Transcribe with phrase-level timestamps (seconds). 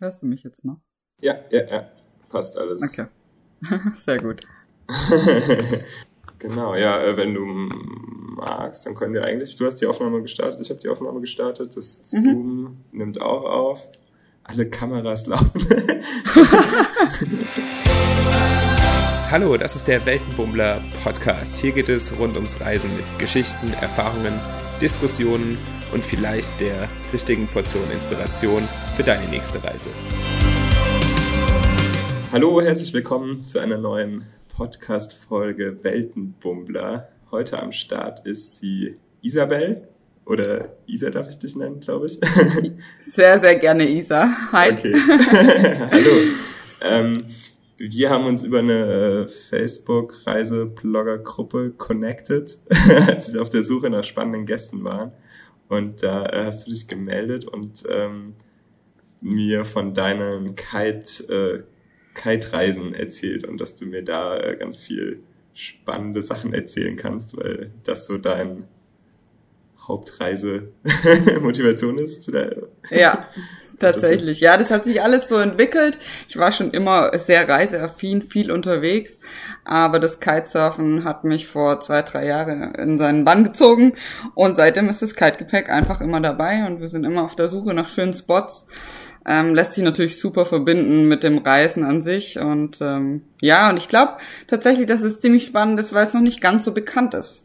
[0.00, 0.80] Hörst du mich jetzt noch?
[1.20, 1.88] Ja, ja, ja.
[2.28, 2.82] Passt alles.
[2.82, 3.06] Okay.
[3.94, 4.40] Sehr gut.
[6.40, 10.60] genau, ja, äh, wenn du magst, dann können wir eigentlich, du hast die Aufnahme gestartet,
[10.60, 12.18] ich habe die Aufnahme gestartet, das mhm.
[12.18, 12.76] Zoom mhm.
[12.90, 13.88] nimmt auch auf,
[14.42, 15.64] alle Kameras laufen.
[19.30, 21.54] Hallo, das ist der Weltenbummler Podcast.
[21.54, 24.40] Hier geht es rund ums Reisen mit Geschichten, Erfahrungen,
[24.80, 25.56] Diskussionen
[25.94, 29.90] und vielleicht der richtigen Portion Inspiration für deine nächste Reise.
[32.32, 34.24] Hallo, herzlich willkommen zu einer neuen
[34.56, 37.10] Podcast-Folge Weltenbummler.
[37.30, 39.86] Heute am Start ist die Isabel.
[40.26, 42.18] Oder Isa darf ich dich nennen, glaube ich.
[42.98, 44.28] Sehr, sehr gerne Isa.
[44.52, 44.72] Hi.
[44.72, 44.94] Okay.
[45.90, 46.10] Hallo.
[46.80, 47.26] Ähm,
[47.76, 52.56] wir haben uns über eine äh, Facebook-Reise-Blogger-Gruppe connected,
[53.06, 55.12] als wir auf der Suche nach spannenden Gästen waren.
[55.74, 58.34] Und da äh, hast du dich gemeldet und ähm,
[59.20, 61.62] mir von deinen Kite, äh,
[62.14, 65.20] Kite-Reisen erzählt und dass du mir da äh, ganz viel
[65.52, 68.68] spannende Sachen erzählen kannst, weil das so dein
[69.88, 72.30] Hauptreise-Motivation ist.
[72.90, 73.28] Ja,
[73.78, 75.98] Tatsächlich, ja, das hat sich alles so entwickelt.
[76.28, 79.18] Ich war schon immer sehr reiseaffin, viel unterwegs,
[79.64, 83.94] aber das Kitesurfen hat mich vor zwei, drei Jahren in seinen Bann gezogen
[84.34, 87.74] und seitdem ist das Kitegepäck einfach immer dabei und wir sind immer auf der Suche
[87.74, 88.66] nach schönen Spots.
[89.26, 93.78] Ähm, lässt sich natürlich super verbinden mit dem Reisen an sich und ähm, ja, und
[93.78, 94.18] ich glaube
[94.48, 97.43] tatsächlich, dass es ziemlich spannend ist, weil es noch nicht ganz so bekannt ist.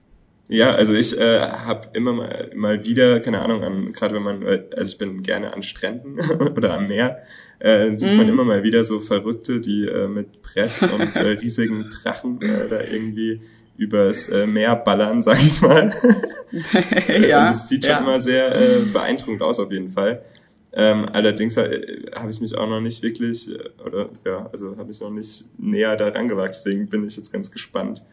[0.51, 4.43] Ja, also ich äh, habe immer mal, mal wieder, keine Ahnung, an gerade wenn man,
[4.45, 6.19] also ich bin gerne an Stränden
[6.57, 7.19] oder am Meer,
[7.59, 8.17] äh, sieht mm.
[8.17, 8.31] man mhm.
[8.33, 12.81] immer mal wieder so Verrückte, die äh, mit Brett und äh, riesigen Drachen äh, da
[12.81, 13.41] irgendwie
[13.77, 15.93] übers äh, Meer ballern, sag ich mal.
[17.27, 17.99] ja, und es sieht schon ja.
[17.99, 20.23] immer sehr äh, beeindruckend aus auf jeden Fall.
[20.71, 24.91] Ähm, allerdings äh, habe ich mich auch noch nicht wirklich, äh, oder ja, also habe
[24.91, 28.03] ich noch nicht näher daran gewagt, deswegen bin ich jetzt ganz gespannt,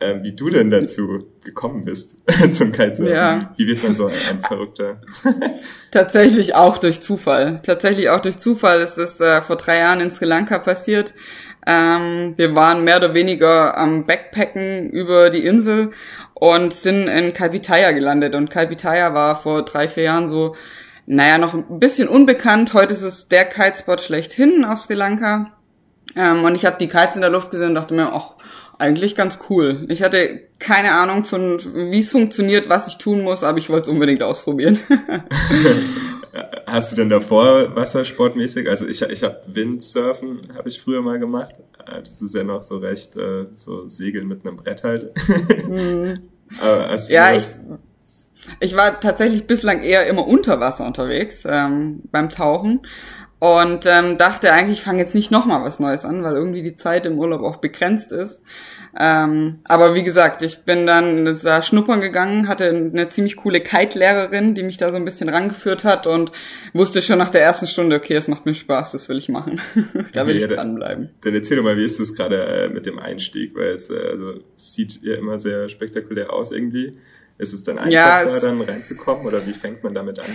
[0.00, 2.16] äh, wie du denn dazu gekommen bist
[2.52, 3.14] zum Kitesurfen.
[3.14, 3.52] Ja.
[3.56, 5.00] Wie wird man so ein Verrückter?
[5.90, 7.60] Tatsächlich auch durch Zufall.
[7.64, 11.14] Tatsächlich auch durch Zufall ist es äh, vor drei Jahren in Sri Lanka passiert.
[11.66, 15.90] Ähm, wir waren mehr oder weniger am Backpacken über die Insel
[16.34, 18.34] und sind in Kalpitaya gelandet.
[18.34, 20.56] Und Kalpitaya war vor drei, vier Jahren so,
[21.06, 22.72] naja, noch ein bisschen unbekannt.
[22.72, 25.52] Heute ist es der Kitespot schlechthin auf Sri Lanka.
[26.16, 28.34] Ähm, und ich habe die Kites in der Luft gesehen und dachte mir, ach,
[28.80, 29.84] eigentlich ganz cool.
[29.88, 31.60] Ich hatte keine Ahnung von,
[31.90, 34.78] wie es funktioniert, was ich tun muss, aber ich wollte es unbedingt ausprobieren.
[36.66, 38.68] Hast du denn davor wassersportmäßig?
[38.68, 41.56] Also ich, ich habe Windsurfen, habe ich früher mal gemacht.
[41.86, 45.12] Äh, das ist ja noch so recht äh, so Segeln mit einem Brett halt.
[45.68, 46.14] Mhm.
[47.08, 47.44] ja, ich,
[48.60, 52.80] ich war tatsächlich bislang eher immer unter Wasser unterwegs ähm, beim Tauchen
[53.40, 56.74] und ähm, dachte eigentlich, ich fange jetzt nicht nochmal was Neues an, weil irgendwie die
[56.74, 58.42] Zeit im Urlaub auch begrenzt ist.
[58.98, 64.54] Ähm, aber wie gesagt, ich bin dann da schnuppern gegangen, hatte eine ziemlich coole Kite-Lehrerin,
[64.54, 66.32] die mich da so ein bisschen rangeführt hat und
[66.74, 69.58] wusste schon nach der ersten Stunde, okay, es macht mir Spaß, das will ich machen.
[70.12, 71.04] da will okay, ich dranbleiben.
[71.06, 73.88] Dann, dann erzähl doch mal, wie ist das gerade äh, mit dem Einstieg, weil es,
[73.88, 76.98] äh, also, sieht ja immer sehr spektakulär aus irgendwie.
[77.38, 80.26] Ist es dann einfach, ja, da dann reinzukommen oder wie fängt man damit an?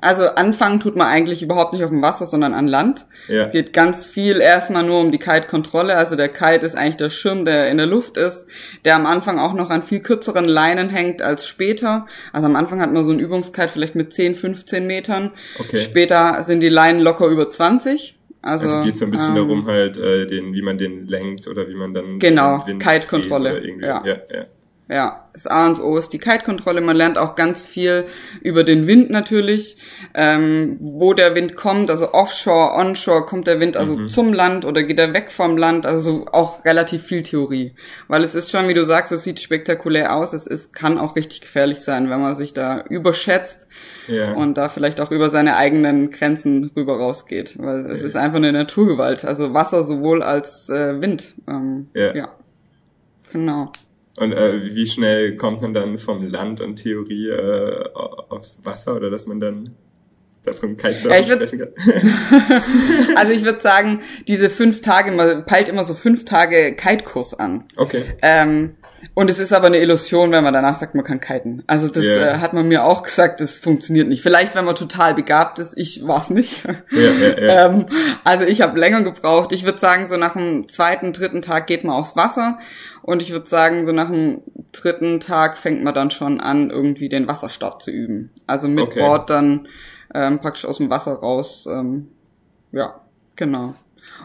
[0.00, 3.06] Also anfangen tut man eigentlich überhaupt nicht auf dem Wasser, sondern an Land.
[3.28, 3.46] Ja.
[3.46, 5.96] Es geht ganz viel erstmal nur um die Kite-Kontrolle.
[5.96, 8.46] Also der Kite ist eigentlich der Schirm, der in der Luft ist,
[8.84, 12.06] der am Anfang auch noch an viel kürzeren Leinen hängt als später.
[12.32, 15.32] Also am Anfang hat man so einen Übungskite vielleicht mit 10, 15 Metern.
[15.58, 15.78] Okay.
[15.78, 18.16] Später sind die Leinen locker über 20.
[18.40, 21.48] Also, also geht so ein bisschen ähm, darum halt, äh, den, wie man den lenkt
[21.48, 23.62] oder wie man dann genau Kite-Kontrolle.
[23.80, 24.02] Ja.
[24.04, 24.46] ja, ja.
[24.90, 26.80] Ja, das A und O ist die Kite-Kontrolle.
[26.80, 28.06] Man lernt auch ganz viel
[28.40, 29.76] über den Wind natürlich,
[30.14, 34.08] ähm, wo der Wind kommt, also offshore, onshore, kommt der Wind also mhm.
[34.08, 37.74] zum Land oder geht er weg vom Land, also auch relativ viel Theorie.
[38.08, 41.16] Weil es ist schon, wie du sagst, es sieht spektakulär aus, es ist, kann auch
[41.16, 43.66] richtig gefährlich sein, wenn man sich da überschätzt
[44.06, 44.32] ja.
[44.32, 47.56] und da vielleicht auch über seine eigenen Grenzen rüber rausgeht.
[47.58, 48.06] Weil es ja.
[48.06, 51.34] ist einfach eine Naturgewalt, also Wasser sowohl als äh, Wind.
[51.46, 52.14] Ähm, ja.
[52.14, 52.28] ja.
[53.30, 53.70] Genau.
[54.18, 59.10] Und äh, wie schnell kommt man dann vom Land und Theorie äh, aufs Wasser oder
[59.10, 59.76] dass man dann
[60.44, 63.12] davon Kitesurfen ja, sprechen kann?
[63.16, 67.68] also ich würde sagen, diese fünf Tage, man peilt immer so fünf Tage Kitekurs an.
[67.76, 68.02] Okay.
[68.22, 68.76] Ähm,
[69.14, 71.64] und es ist aber eine Illusion, wenn man danach sagt, man kann kiten.
[71.66, 72.34] Also das yeah.
[72.34, 74.22] äh, hat man mir auch gesagt, das funktioniert nicht.
[74.22, 76.64] Vielleicht, wenn man total begabt ist, ich war's nicht.
[76.90, 77.66] Ja, ja, ja.
[77.66, 77.86] ähm,
[78.24, 79.52] also ich habe länger gebraucht.
[79.52, 82.58] Ich würde sagen, so nach dem zweiten, dritten Tag geht man aufs Wasser
[83.02, 87.08] und ich würde sagen, so nach dem dritten Tag fängt man dann schon an, irgendwie
[87.08, 88.30] den Wasserstart zu üben.
[88.46, 89.00] Also mit okay.
[89.00, 89.68] Bord dann
[90.14, 91.66] ähm, praktisch aus dem Wasser raus.
[91.70, 92.08] Ähm,
[92.72, 93.00] ja,
[93.36, 93.74] genau.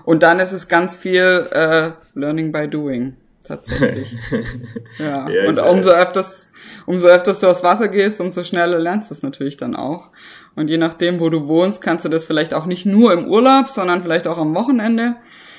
[0.06, 4.16] Und dann ist es ganz viel äh, Learning by Doing tatsächlich.
[5.00, 5.30] ja.
[5.30, 5.48] ja.
[5.48, 6.50] Und umso öfters,
[6.86, 10.10] umso öfters du aufs Wasser gehst, umso schneller lernst du es natürlich dann auch.
[10.56, 13.70] Und je nachdem, wo du wohnst, kannst du das vielleicht auch nicht nur im Urlaub,
[13.70, 15.16] sondern vielleicht auch am Wochenende.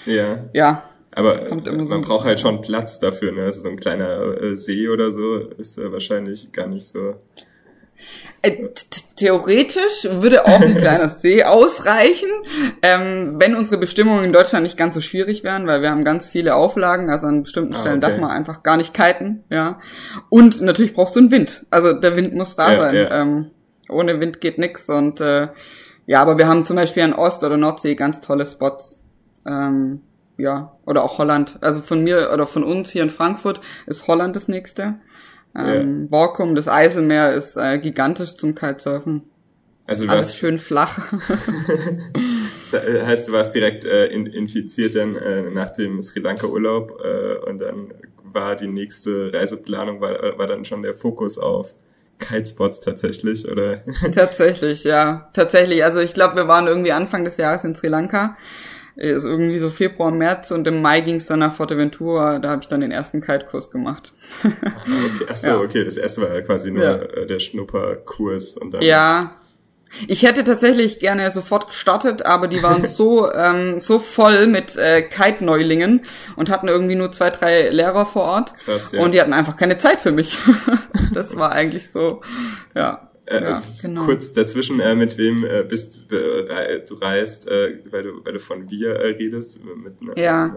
[0.07, 0.45] Ja.
[0.53, 0.85] Ja.
[1.17, 3.45] Aber so man braucht halt schon Platz dafür, ne?
[3.45, 7.15] Also so ein kleiner äh, See oder so ist äh, wahrscheinlich gar nicht so.
[8.43, 8.69] Äh,
[9.17, 12.29] theoretisch würde auch ein kleiner See ausreichen,
[12.83, 16.27] ähm, wenn unsere Bestimmungen in Deutschland nicht ganz so schwierig wären, weil wir haben ganz
[16.27, 18.11] viele Auflagen, also an bestimmten ah, Stellen okay.
[18.11, 19.81] darf man einfach gar nicht kiten, ja.
[20.29, 22.95] Und natürlich brauchst du einen Wind, also der Wind muss da ja, sein.
[22.95, 23.23] Ja.
[23.23, 23.51] Ähm,
[23.89, 25.49] ohne Wind geht nix und äh,
[26.07, 29.03] ja, aber wir haben zum Beispiel an Ost- oder Nordsee ganz tolle Spots.
[29.47, 30.03] Ähm,
[30.37, 31.59] ja, oder auch Holland.
[31.61, 34.97] Also von mir oder von uns hier in Frankfurt ist Holland das nächste.
[35.57, 36.09] Ähm.
[36.09, 39.23] Borkum, das Eiselmeer ist äh, gigantisch zum Kitesurfen.
[39.87, 41.13] Also Alles warst, schön flach.
[42.73, 47.37] heißt, du warst direkt äh, in, infiziert dann äh, nach dem Sri Lanka Urlaub äh,
[47.49, 47.93] und dann
[48.23, 51.75] war die nächste Reiseplanung, war, war dann schon der Fokus auf
[52.19, 53.83] Kitespots tatsächlich, oder?
[54.15, 55.29] tatsächlich, ja.
[55.35, 55.85] Tatsächlich.
[55.85, 58.37] Also ich glaube, wir waren irgendwie Anfang des Jahres in Sri Lanka
[58.97, 62.63] ist irgendwie so Februar, März und im Mai ging es dann nach Forteventura, da habe
[62.63, 64.13] ich dann den ersten Kite-Kurs gemacht.
[64.45, 65.59] okay, achso, ja.
[65.59, 66.95] okay, das erste war ja quasi nur ja.
[66.97, 68.83] Äh, der Schnupperkurs und dann.
[68.83, 69.37] Ja.
[70.09, 75.03] Ich hätte tatsächlich gerne sofort gestartet, aber die waren so ähm, so voll mit äh,
[75.03, 76.03] Kite-Neulingen
[76.37, 78.55] und hatten irgendwie nur zwei, drei Lehrer vor Ort.
[78.65, 79.01] Krass, ja.
[79.01, 80.39] Und die hatten einfach keine Zeit für mich.
[81.15, 82.23] das war eigentlich so,
[82.75, 83.11] ja.
[83.27, 84.05] Äh, ja, genau.
[84.05, 88.41] Kurz dazwischen, äh, mit wem äh, bist äh, du reist, äh, weil du weil du
[88.41, 90.57] von wir äh, redest mit einer, ja.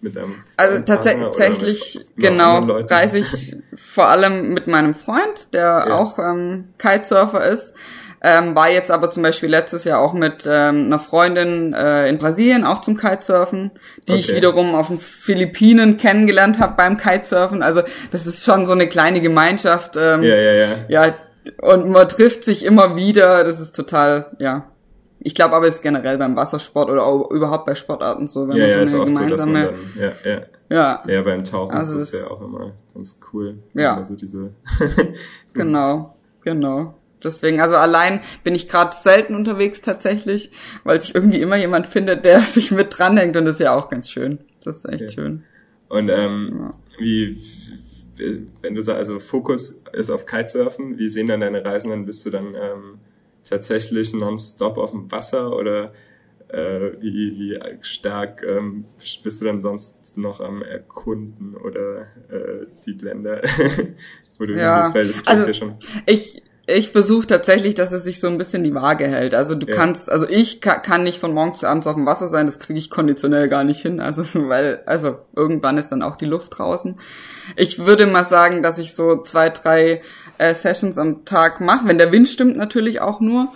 [0.00, 5.94] mit einem also tatsächlich genau reise ich vor allem mit meinem Freund, der ja.
[5.94, 7.74] auch ähm, Kitesurfer ist.
[8.26, 12.16] Ähm, war jetzt aber zum Beispiel letztes Jahr auch mit ähm, einer Freundin äh, in
[12.16, 13.70] Brasilien auch zum Kitesurfen,
[14.08, 14.20] die okay.
[14.20, 17.62] ich wiederum auf den Philippinen kennengelernt habe beim Kitesurfen.
[17.62, 17.82] Also
[18.12, 19.98] das ist schon so eine kleine Gemeinschaft.
[19.98, 20.68] Ähm, ja, ja, ja.
[20.88, 21.14] Ja,
[21.60, 23.44] und man trifft sich immer wieder.
[23.44, 24.70] Das ist total, ja.
[25.20, 28.56] Ich glaube aber, es ist generell beim Wassersport oder auch überhaupt bei Sportarten so, wenn
[28.56, 29.66] ja, man so eine gemeinsame.
[29.66, 29.70] So,
[30.00, 30.42] dann, ja, ja.
[30.70, 31.02] Ja.
[31.06, 33.58] Ja, beim Tauchen also ist das ja auch immer ganz cool.
[33.74, 33.96] Ja.
[33.96, 34.50] Also diese.
[35.52, 36.94] genau, genau.
[37.22, 40.50] Deswegen, also allein bin ich gerade selten unterwegs tatsächlich,
[40.84, 43.88] weil sich irgendwie immer jemand findet, der sich mit dranhängt und das ist ja auch
[43.88, 44.40] ganz schön.
[44.62, 45.12] Das ist echt okay.
[45.12, 45.44] schön.
[45.88, 46.70] Und ähm, ja.
[46.98, 47.40] wie
[48.16, 52.06] wenn du sagst, also Fokus ist auf Kitesurfen, wie sehen dann deine Reisen dann?
[52.06, 52.98] Bist du dann ähm,
[53.44, 55.92] tatsächlich nonstop auf dem Wasser oder
[56.48, 58.84] äh, wie, wie stark ähm,
[59.22, 63.42] bist du dann sonst noch am Erkunden oder äh, die Länder,
[64.38, 65.26] wo du ja, bist?
[65.26, 65.76] Also schon.
[66.06, 69.34] ich ich versuche tatsächlich, dass es sich so ein bisschen die Waage hält.
[69.34, 69.74] Also du ja.
[69.74, 72.58] kannst, also ich kann, kann nicht von morgens bis abends auf dem Wasser sein, das
[72.58, 74.00] kriege ich konditionell gar nicht hin.
[74.00, 76.98] Also weil, also irgendwann ist dann auch die Luft draußen.
[77.56, 80.02] Ich würde mal sagen, dass ich so zwei, drei
[80.38, 83.52] äh, Sessions am Tag mache, wenn der Wind stimmt natürlich auch nur.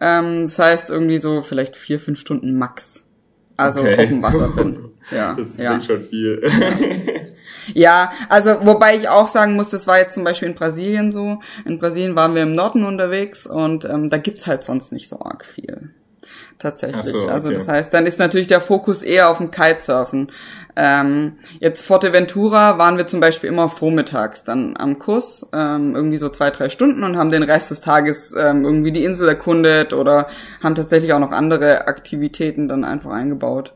[0.00, 3.04] Ähm, das heißt irgendwie so vielleicht vier, fünf Stunden max.
[3.56, 4.02] Also okay.
[4.02, 4.90] auf dem Wasser bin.
[5.10, 5.80] Ja, das ist ja.
[5.80, 6.42] schon viel.
[6.42, 6.50] Ja,
[8.28, 11.40] also wobei ich auch sagen muss, das war jetzt zum Beispiel in Brasilien so.
[11.64, 15.20] In Brasilien waren wir im Norden unterwegs und ähm, da gibt's halt sonst nicht so
[15.20, 15.90] arg viel.
[16.60, 17.06] Tatsächlich.
[17.06, 17.32] So, also okay.
[17.32, 20.30] Also das heißt, dann ist natürlich der Fokus eher auf dem Kitesurfen.
[20.76, 26.28] Ähm, jetzt Forteventura waren wir zum Beispiel immer vormittags dann am Kurs, ähm, irgendwie so
[26.28, 30.28] zwei, drei Stunden und haben den Rest des Tages ähm, irgendwie die Insel erkundet oder
[30.62, 33.72] haben tatsächlich auch noch andere Aktivitäten dann einfach eingebaut.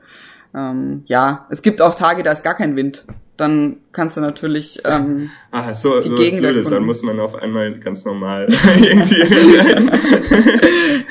[0.54, 4.80] Ähm, ja, es gibt auch Tage, da ist gar kein Wind dann kannst du natürlich
[4.84, 8.46] ähm, ah, so, die so Gegend Blödes, dann muss man auf einmal ganz normal
[8.80, 9.20] irgendwie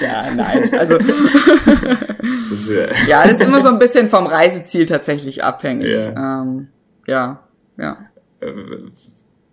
[0.02, 2.88] ja nein also das, ja.
[3.08, 6.68] ja das ist immer so ein bisschen vom Reiseziel tatsächlich abhängig ja ähm,
[7.06, 7.44] ja,
[7.78, 7.98] ja.
[8.40, 8.54] Äh,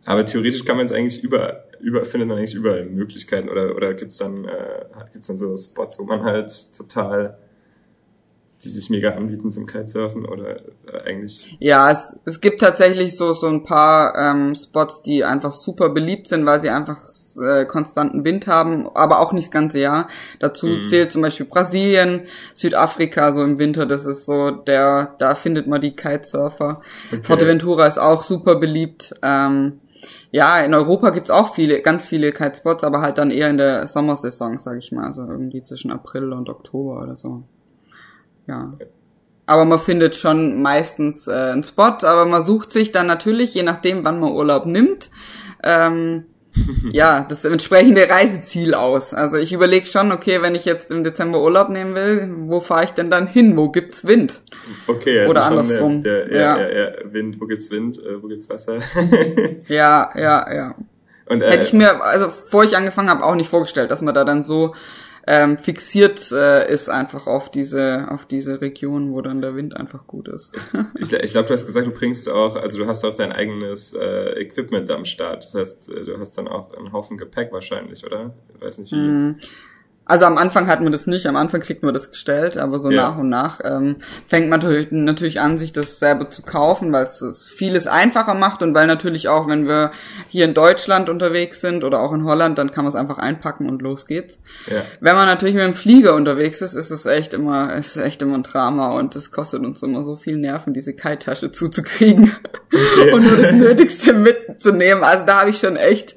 [0.05, 3.95] aber theoretisch kann man es eigentlich über über findet man eigentlich überall Möglichkeiten oder oder
[3.95, 7.37] gibt's dann äh, gibt's dann so Spots wo man halt total
[8.63, 11.57] die sich mega anbieten zum Kitesurfen oder äh, eigentlich?
[11.61, 16.29] Ja, es, es gibt tatsächlich so, so ein paar ähm, Spots, die einfach super beliebt
[16.29, 16.99] sind, weil sie einfach
[17.43, 20.09] äh, konstanten Wind haben, aber auch nicht das ganze Jahr.
[20.41, 20.85] Dazu mhm.
[20.85, 25.81] zählt zum Beispiel Brasilien, Südafrika so im Winter, das ist so der, da findet man
[25.81, 26.83] die Kitesurfer.
[27.11, 27.23] Okay.
[27.23, 29.15] Forteventura ist auch super beliebt.
[29.23, 29.81] Ähm,
[30.33, 33.87] ja, in Europa gibt's auch viele, ganz viele Kitespots, aber halt dann eher in der
[33.87, 37.43] Sommersaison, sag ich mal, also irgendwie zwischen April und Oktober oder so.
[38.47, 38.75] Ja.
[39.47, 43.63] Aber man findet schon meistens äh, einen Spot, aber man sucht sich dann natürlich, je
[43.63, 45.11] nachdem, wann man Urlaub nimmt,
[45.63, 46.25] ähm,
[46.93, 49.15] ja, das entsprechende Reiseziel aus.
[49.15, 52.85] Also ich überlege schon, okay, wenn ich jetzt im Dezember Urlaub nehmen will, wo fahre
[52.85, 53.57] ich denn dann hin?
[53.57, 54.43] Wo gibt's Wind?
[54.87, 56.03] Okay, also oder andersrum.
[56.03, 56.69] Der, der, ja, ja.
[56.69, 58.79] Ja, ja, Wind, wo gibt's Wind, äh, wo gibt's Wasser?
[59.69, 60.75] ja, ja, ja.
[61.27, 64.15] Und, äh, Hätte ich mir, also bevor ich angefangen habe, auch nicht vorgestellt, dass man
[64.15, 64.75] da dann so
[65.33, 70.09] ähm, fixiert äh, ist einfach auf diese auf diese Region, wo dann der Wind einfach
[70.09, 70.57] gut ist.
[70.99, 73.93] ich ich glaube, du hast gesagt, du bringst auch, also du hast auch dein eigenes
[73.93, 75.45] äh, Equipment am Start.
[75.45, 78.35] Das heißt, äh, du hast dann auch einen Haufen Gepäck wahrscheinlich, oder?
[78.57, 78.97] Ich weiß nicht wie.
[78.97, 79.37] Mm.
[80.11, 82.91] Also am Anfang hat man das nicht, am Anfang kriegt man das gestellt, aber so
[82.91, 83.11] ja.
[83.11, 87.05] nach und nach ähm, fängt man natürlich, natürlich an, sich das selber zu kaufen, weil
[87.05, 89.93] es es vieles einfacher macht und weil natürlich auch, wenn wir
[90.27, 93.69] hier in Deutschland unterwegs sind oder auch in Holland, dann kann man es einfach einpacken
[93.69, 94.43] und los geht's.
[94.67, 94.83] Ja.
[94.99, 98.35] Wenn man natürlich mit dem Flieger unterwegs ist, ist es echt immer, ist echt immer
[98.35, 102.33] ein Drama und es kostet uns immer so viel Nerven, diese Kite-Tasche zuzukriegen
[102.67, 103.13] okay.
[103.13, 105.05] und nur das Nötigste mitzunehmen.
[105.05, 106.17] Also da habe ich schon echt,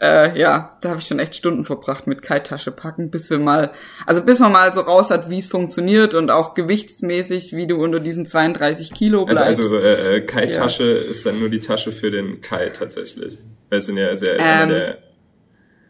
[0.00, 3.72] äh, ja, da habe ich schon echt Stunden verbracht mit Kite-Tasche packen, bis wir mal,
[4.06, 7.82] also bis man mal so raus hat, wie es funktioniert und auch gewichtsmäßig, wie du
[7.82, 9.62] unter diesen 32 Kilo also, bleibst.
[9.62, 11.10] Also, also äh, Kite-Tasche ja.
[11.10, 13.38] ist dann nur die Tasche für den Kite tatsächlich.
[13.70, 14.98] Weil es sind ja sehr ähm, der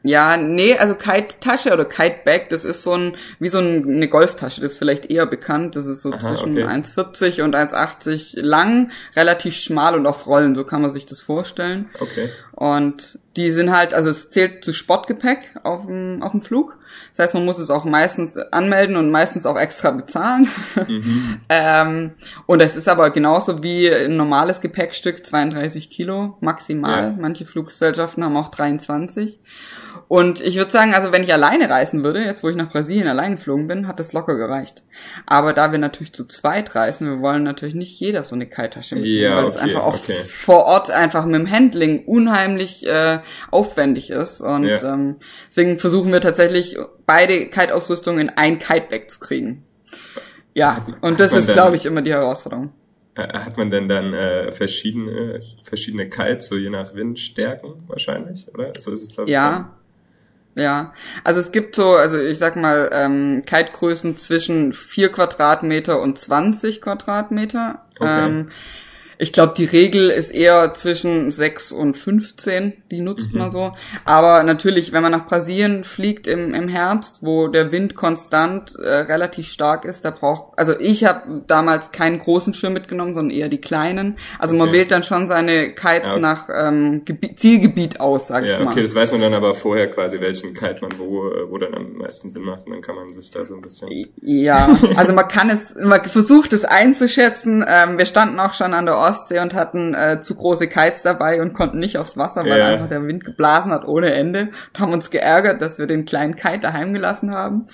[0.07, 4.73] ja, nee, also Kite-Tasche oder Kite-Bag, das ist so ein, wie so eine Golftasche, das
[4.73, 5.77] ist vielleicht eher bekannt.
[5.77, 6.67] Das ist so Aha, zwischen okay.
[6.67, 11.89] 1,40 und 1,80 lang, relativ schmal und auf Rollen, so kann man sich das vorstellen.
[11.99, 12.29] Okay.
[12.65, 16.79] Und die sind halt, also es zählt zu Sportgepäck auf dem, auf dem Flug.
[17.11, 20.49] Das heißt, man muss es auch meistens anmelden und meistens auch extra bezahlen.
[20.89, 21.41] Mhm.
[21.51, 22.13] ähm,
[22.47, 27.11] und es ist aber genauso wie ein normales Gepäckstück, 32 Kilo maximal.
[27.11, 27.15] Ja.
[27.21, 29.41] Manche Fluggesellschaften haben auch 23.
[30.15, 33.09] Und ich würde sagen, also wenn ich alleine reisen würde, jetzt wo ich nach Brasilien
[33.09, 34.85] allein geflogen bin, hat das locker gereicht.
[35.27, 38.95] Aber da wir natürlich zu zweit reisen, wir wollen natürlich nicht jeder so eine Kite-Tasche
[38.95, 40.23] mitnehmen, ja, weil es einfach auch okay.
[40.29, 44.41] vor Ort einfach mit dem Handling unheimlich äh, aufwendig ist.
[44.41, 44.95] Und ja.
[44.95, 45.17] ähm,
[45.49, 49.65] deswegen versuchen wir tatsächlich beide Kite-Ausrüstungen in ein Kite-Bag zu kriegen.
[50.55, 52.73] Ja, und das ist, glaube ich, immer die Herausforderung.
[53.17, 58.71] Hat man denn dann äh, verschiedene verschiedene Kites, so je nach Windstärken wahrscheinlich, oder?
[58.79, 59.33] So ist es, glaube ich.
[59.33, 59.75] Ja.
[60.57, 60.93] Ja,
[61.25, 66.81] also es gibt so, also ich sag mal, ähm, Kite-Größen zwischen 4 Quadratmeter und 20
[66.81, 67.83] Quadratmeter.
[67.99, 68.27] Okay.
[68.27, 68.51] Ähm,
[69.19, 73.39] ich glaube, die Regel ist eher zwischen 6 und 15, die nutzt mhm.
[73.39, 73.73] man so.
[74.05, 78.89] Aber natürlich, wenn man nach Brasilien fliegt im, im Herbst, wo der Wind konstant äh,
[78.89, 83.49] relativ stark ist, da braucht, also ich habe damals keinen großen Schirm mitgenommen, sondern eher
[83.49, 84.17] die kleinen.
[84.39, 84.65] Also okay.
[84.65, 86.19] man wählt dann schon seine Kites ja.
[86.19, 88.73] nach ähm, Gebiet, Zielgebiet aus, sag ja, ich mal.
[88.73, 91.75] Okay, das weiß man dann aber vorher quasi, welchen Kite man wo, äh, wo dann
[91.75, 92.67] am meisten Sinn macht.
[92.67, 93.89] Und dann kann man sich da so ein bisschen...
[94.21, 97.65] Ja, also man kann es, man versucht es einzuschätzen.
[97.67, 101.41] Ähm, wir standen auch schon an der Ostsee und hatten äh, zu große Kites dabei
[101.41, 102.69] und konnten nicht aufs Wasser, weil ja.
[102.69, 106.37] einfach der Wind geblasen hat ohne Ende und haben uns geärgert, dass wir den kleinen
[106.37, 107.67] Kite daheim gelassen haben.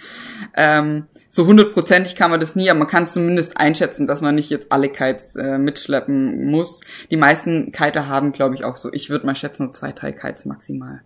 [0.55, 4.51] Ähm, so hundertprozentig kann man das nie, aber man kann zumindest einschätzen, dass man nicht
[4.51, 6.81] jetzt alle Kites äh, mitschleppen muss.
[7.11, 10.13] Die meisten Kiter haben, glaube ich, auch so, ich würde mal schätzen, nur zwei, drei
[10.13, 11.03] Kites maximal.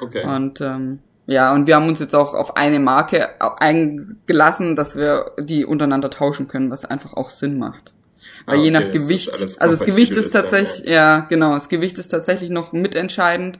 [0.00, 0.24] Okay.
[0.24, 3.28] Und ähm, ja, und wir haben uns jetzt auch auf eine Marke
[3.60, 7.95] eingelassen, dass wir die untereinander tauschen können, was einfach auch Sinn macht.
[8.44, 10.92] Weil ah, okay, je nach Gewicht, also das Gewicht ist tatsächlich, ja.
[10.92, 13.58] ja, genau, das Gewicht ist tatsächlich noch mitentscheidend.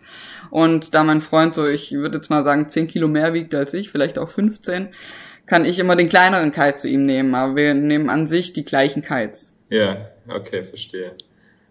[0.50, 3.74] Und da mein Freund so, ich würde jetzt mal sagen, 10 Kilo mehr wiegt als
[3.74, 4.88] ich, vielleicht auch 15,
[5.46, 7.34] kann ich immer den kleineren Kite zu ihm nehmen.
[7.34, 9.54] Aber wir nehmen an sich die gleichen Kites.
[9.70, 11.12] Ja, okay, verstehe.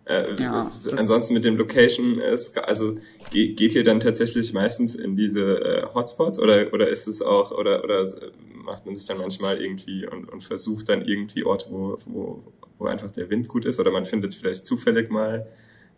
[0.05, 2.99] Äh, ja, ansonsten mit dem Location ist, also
[3.31, 7.83] geht ihr dann tatsächlich meistens in diese äh, Hotspots oder oder ist es auch oder
[7.83, 8.07] oder
[8.53, 12.43] macht man sich dann manchmal irgendwie und, und versucht dann irgendwie Orte, wo, wo
[12.77, 15.47] wo einfach der Wind gut ist oder man findet vielleicht zufällig mal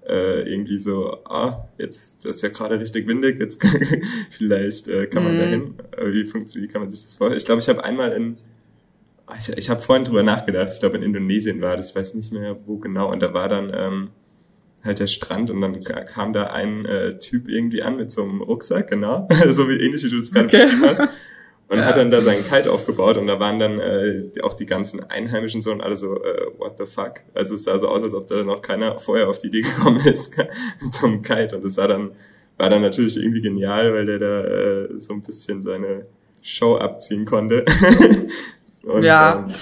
[0.08, 3.62] äh, irgendwie so, ah, jetzt das ist ja gerade richtig windig, jetzt
[4.32, 5.40] vielleicht äh, kann man mm.
[5.40, 5.74] dahin.
[5.98, 7.38] Äh, wie funktioniert, wie kann man sich das vorstellen?
[7.38, 8.38] Ich glaube, ich habe einmal in
[9.38, 12.32] ich, ich habe vorhin drüber nachgedacht, ich glaube in Indonesien war das, ich weiß nicht
[12.32, 14.10] mehr wo genau, und da war dann ähm,
[14.84, 18.42] halt der Strand und dann kam da ein äh, Typ irgendwie an mit so einem
[18.42, 20.68] Rucksack, genau, so wie ähnlich wie du das gerade okay.
[20.82, 21.02] hast
[21.70, 21.86] und ja.
[21.86, 25.62] hat dann da seinen Kite aufgebaut und da waren dann äh, auch die ganzen Einheimischen
[25.62, 27.22] so und alle so, äh, what the fuck?
[27.34, 30.00] Also es sah so aus, als ob da noch keiner vorher auf die Idee gekommen
[30.06, 30.38] ist
[30.82, 32.12] mit so einem Kite und es sah dann,
[32.58, 36.06] war dann natürlich irgendwie genial, weil der da äh, so ein bisschen seine
[36.42, 37.66] Show abziehen konnte.
[38.84, 39.54] und, ja, ähm,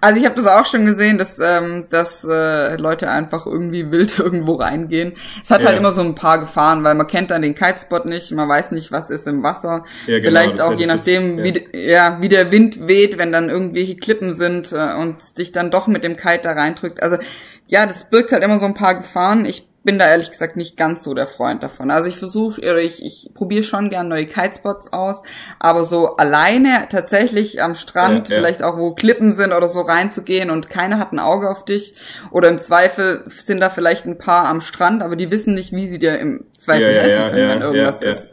[0.00, 4.18] also ich habe das auch schon gesehen, dass, ähm, dass äh, Leute einfach irgendwie wild
[4.18, 5.14] irgendwo reingehen.
[5.42, 5.68] Es hat halt ja.
[5.68, 8.72] halt immer so ein paar Gefahren, weil man kennt dann den Kitespot nicht, man weiß
[8.72, 9.84] nicht, was ist im Wasser.
[10.06, 11.72] Ja, genau, Vielleicht auch je nachdem, jetzt, ja.
[11.72, 15.70] wie, ja, wie der Wind weht, wenn dann irgendwelche Klippen sind äh, und dich dann
[15.70, 17.02] doch mit dem Kite da reindrückt.
[17.02, 17.18] Also
[17.66, 19.46] ja, das birgt halt immer so ein paar Gefahren.
[19.46, 21.90] Ich bin da ehrlich gesagt nicht ganz so der Freund davon.
[21.90, 25.22] Also ich versuche, ich, ich probiere schon gern neue Kitespots aus,
[25.58, 28.40] aber so alleine tatsächlich am Strand, ja, ja.
[28.40, 31.94] vielleicht auch wo Klippen sind oder so reinzugehen und keiner hat ein Auge auf dich
[32.30, 35.88] oder im Zweifel sind da vielleicht ein paar am Strand, aber die wissen nicht, wie
[35.88, 38.30] sie dir im Zweifel ja, helfen können, wenn irgendwas ist.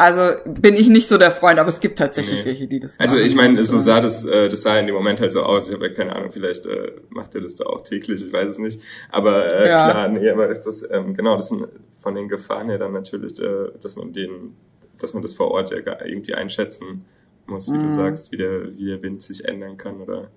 [0.00, 2.46] Also bin ich nicht so der Freund, aber es gibt tatsächlich nee.
[2.46, 3.02] welche, die das machen.
[3.02, 5.68] Also ich meine, so sah das, äh, das sah in dem Moment halt so aus.
[5.68, 8.52] Ich habe ja keine Ahnung, vielleicht äh, macht er das da auch täglich, ich weiß
[8.52, 8.80] es nicht.
[9.10, 9.90] Aber äh, ja.
[9.90, 11.68] klar, nee, aber das, ähm, genau, das sind
[12.00, 14.56] von den Gefahren her dann natürlich, äh, dass man den,
[14.98, 17.04] dass man das vor Ort ja irgendwie einschätzen
[17.46, 17.82] muss, wie mm.
[17.82, 17.90] du mhm.
[17.90, 20.30] sagst, wie der, wie der Wind sich ändern kann oder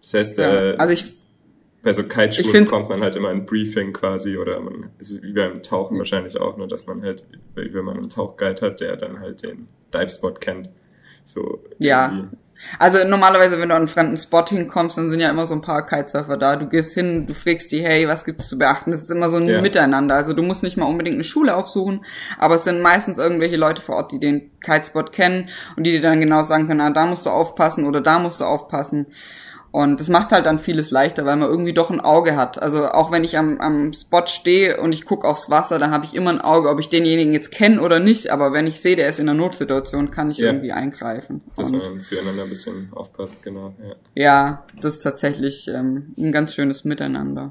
[0.00, 0.72] das heißt, ja.
[0.72, 1.14] äh, also ich
[1.84, 5.62] bei so Kiteschuhen bekommt man halt immer ein Briefing quasi oder man ist wie beim
[5.62, 7.24] Tauchen wahrscheinlich auch, nur dass man halt,
[7.54, 10.70] wenn man einen Tauchguide hat, der dann halt den Divespot kennt.
[11.24, 11.62] So.
[11.78, 12.08] Ja.
[12.08, 12.36] Irgendwie.
[12.78, 15.60] Also normalerweise, wenn du an einen fremden Spot hinkommst, dann sind ja immer so ein
[15.60, 16.56] paar Kitesurfer da.
[16.56, 18.90] Du gehst hin, du fragst die, hey, was gibt's zu beachten?
[18.90, 19.60] Das ist immer so ein ja.
[19.60, 20.14] Miteinander.
[20.14, 22.04] Also du musst nicht mal unbedingt eine Schule aufsuchen,
[22.38, 26.00] aber es sind meistens irgendwelche Leute vor Ort, die den Kitespot kennen und die dir
[26.00, 29.06] dann genau sagen können, ah, da musst du aufpassen oder da musst du aufpassen.
[29.74, 32.62] Und das macht halt dann vieles leichter, weil man irgendwie doch ein Auge hat.
[32.62, 36.04] Also auch wenn ich am, am Spot stehe und ich gucke aufs Wasser, dann habe
[36.04, 38.30] ich immer ein Auge, ob ich denjenigen jetzt kenne oder nicht.
[38.30, 40.46] Aber wenn ich sehe, der ist in einer Notsituation, kann ich ja.
[40.46, 41.40] irgendwie eingreifen.
[41.56, 43.74] Dass und man füreinander ein bisschen aufpasst, genau.
[43.82, 47.50] Ja, ja das ist tatsächlich ähm, ein ganz schönes Miteinander.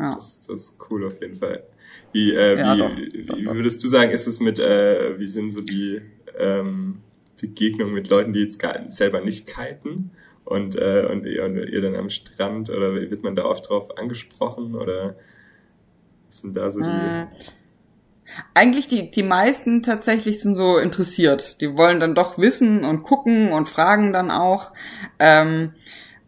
[0.00, 0.10] Ja.
[0.16, 1.62] Das, das ist cool auf jeden Fall.
[2.10, 5.28] Wie, äh, ja, wie, doch, doch, wie würdest du sagen, ist es mit, äh, wie
[5.28, 6.00] sind so die
[6.36, 7.02] ähm,
[7.40, 10.10] Begegnungen mit Leuten, die jetzt selber nicht kiten?
[10.44, 13.96] Und, äh, und, ihr, und ihr dann am Strand oder wird man da oft drauf
[13.96, 15.16] angesprochen oder
[16.26, 16.86] was sind da so die...
[16.86, 17.28] Hm.
[18.54, 21.60] Eigentlich die, die meisten tatsächlich sind so interessiert.
[21.60, 24.72] Die wollen dann doch wissen und gucken und fragen dann auch.
[25.18, 25.74] Ähm,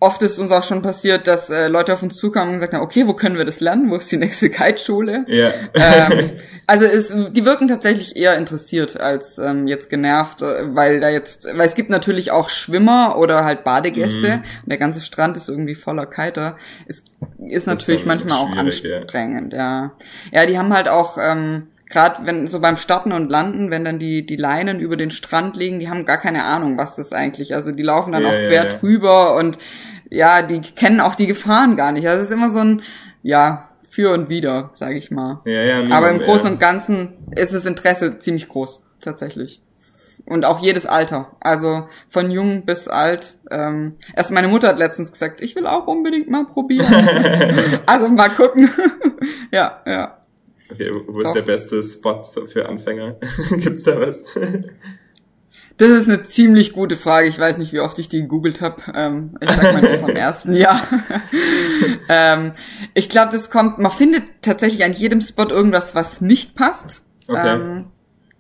[0.05, 2.83] oft ist uns auch schon passiert, dass äh, Leute auf uns zukamen und gesagt haben,
[2.83, 3.91] okay, wo können wir das lernen?
[3.91, 5.25] Wo ist die nächste Kiteschule?
[5.29, 5.51] Ja.
[5.73, 6.33] Ähm,
[6.67, 11.47] also es, die wirken tatsächlich eher interessiert als ähm, jetzt genervt, äh, weil da jetzt,
[11.47, 14.43] weil es gibt natürlich auch Schwimmer oder halt Badegäste mhm.
[14.63, 16.59] und der ganze Strand ist irgendwie voller Kiter.
[16.87, 17.03] Es
[17.49, 19.59] ist natürlich ist manchmal auch anstrengend, ja.
[19.59, 19.93] ja.
[20.33, 23.99] Ja, die haben halt auch ähm, gerade wenn so beim Starten und Landen, wenn dann
[23.99, 27.55] die die Leinen über den Strand liegen, die haben gar keine Ahnung, was das eigentlich.
[27.55, 29.59] Also die laufen dann ja, auch quer ja, drüber und
[30.11, 32.07] ja, die kennen auch die Gefahren gar nicht.
[32.07, 32.83] Also es ist immer so ein
[33.23, 35.41] ja für und wieder, sage ich mal.
[35.45, 39.63] Ja, ja, Aber im Großen und Ganzen ist das Interesse ziemlich groß, tatsächlich.
[40.27, 41.37] Und auch jedes Alter.
[41.41, 43.39] Also von jung bis alt.
[43.51, 46.93] Ähm, erst meine Mutter hat letztens gesagt, ich will auch unbedingt mal probieren.
[47.87, 48.71] also mal gucken.
[49.53, 50.19] ja, ja.
[50.71, 51.35] Okay, wo ist Doch.
[51.35, 53.17] der beste Spot für Anfänger?
[53.57, 54.25] Gibt's da was?
[55.77, 57.29] Das ist eine ziemlich gute Frage.
[57.29, 58.83] Ich weiß nicht, wie oft ich die gegoogelt habe.
[58.95, 60.81] Ähm, ich sag mal vom ersten Jahr.
[62.09, 62.53] ähm,
[62.95, 67.03] ich glaube, das kommt, man findet tatsächlich an jedem Spot irgendwas, was nicht passt.
[67.27, 67.55] Okay.
[67.55, 67.87] Ähm,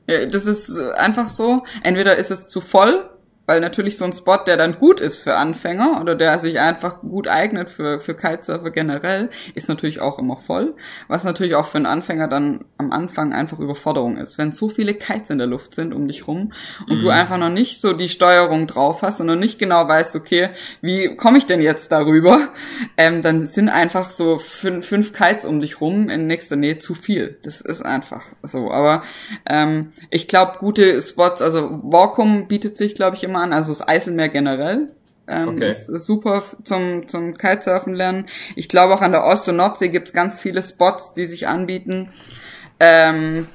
[0.06, 1.64] das ist einfach so.
[1.82, 3.10] Entweder ist es zu voll
[3.46, 7.00] weil natürlich so ein Spot, der dann gut ist für Anfänger oder der sich einfach
[7.00, 10.74] gut eignet für, für Kitesurfer generell, ist natürlich auch immer voll.
[11.08, 14.38] Was natürlich auch für einen Anfänger dann am Anfang einfach Überforderung ist.
[14.38, 16.52] Wenn so viele Kites in der Luft sind um dich rum
[16.88, 17.02] und mhm.
[17.02, 20.50] du einfach noch nicht so die Steuerung drauf hast und noch nicht genau weißt, okay,
[20.80, 22.38] wie komme ich denn jetzt darüber,
[22.96, 26.94] ähm, dann sind einfach so fünf, fünf Kites um dich rum in nächster Nähe zu
[26.94, 27.38] viel.
[27.42, 28.70] Das ist einfach so.
[28.70, 29.02] Aber
[29.46, 33.86] ähm, ich glaube, gute Spots, also Walkum bietet sich, glaube ich, immer an, also das
[33.86, 34.88] Eiselmeer generell.
[35.26, 35.70] Ähm, okay.
[35.70, 38.26] ist, ist super zum, zum Kitesurfen lernen.
[38.56, 41.48] Ich glaube auch an der Ost- und Nordsee gibt es ganz viele Spots, die sich
[41.48, 42.10] anbieten.
[42.78, 43.48] Ähm,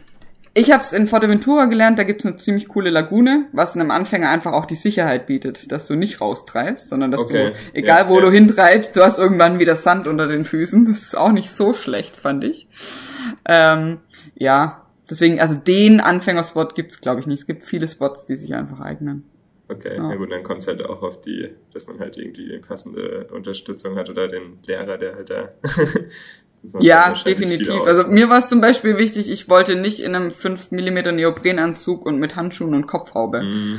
[0.56, 4.30] ich habe es in Forteventura gelernt, da gibt's eine ziemlich coole Lagune, was einem Anfänger
[4.30, 7.52] einfach auch die Sicherheit bietet, dass du nicht raustreibst, sondern dass okay.
[7.52, 8.26] du, egal ja, wo ja.
[8.26, 10.86] du hintreibst, du hast irgendwann wieder Sand unter den Füßen.
[10.86, 12.68] Das ist auch nicht so schlecht, fand ich.
[13.46, 14.00] Ähm,
[14.36, 17.42] ja, deswegen, also den Anfängerspot gibt's, glaube ich, nicht.
[17.42, 19.30] Es gibt viele Spots, die sich einfach eignen.
[19.70, 20.10] Okay, ja.
[20.10, 23.96] ja gut, dann kommt es halt auch auf die, dass man halt irgendwie passende Unterstützung
[23.96, 25.50] hat oder den Lehrer, der halt da.
[26.80, 27.82] ja, definitiv.
[27.86, 32.04] Also mir war es zum Beispiel wichtig, ich wollte nicht in einem 5 mm Neoprenanzug
[32.04, 33.44] und mit Handschuhen und Kopfhaube.
[33.44, 33.78] Mm.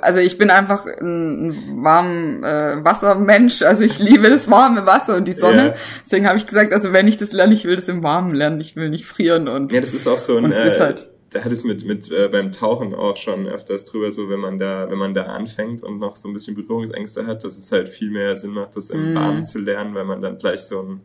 [0.00, 5.26] Also ich bin einfach ein warm äh, Wassermensch, also ich liebe das warme Wasser und
[5.26, 5.64] die Sonne.
[5.64, 5.74] Yeah.
[6.04, 8.60] Deswegen habe ich gesagt, also wenn ich das lerne, ich will das im Warmen lernen,
[8.60, 9.72] ich will nicht frieren und.
[9.72, 10.52] Ja, das ist auch so ein.
[10.52, 14.28] Äh, halt da hat es mit, mit äh, beim Tauchen auch schon öfters drüber, so
[14.28, 17.56] wenn man da, wenn man da anfängt und noch so ein bisschen Berührungsängste hat, dass
[17.56, 19.44] es halt viel mehr Sinn macht, das im mm.
[19.44, 21.00] Zu lernen, weil man dann gleich so einen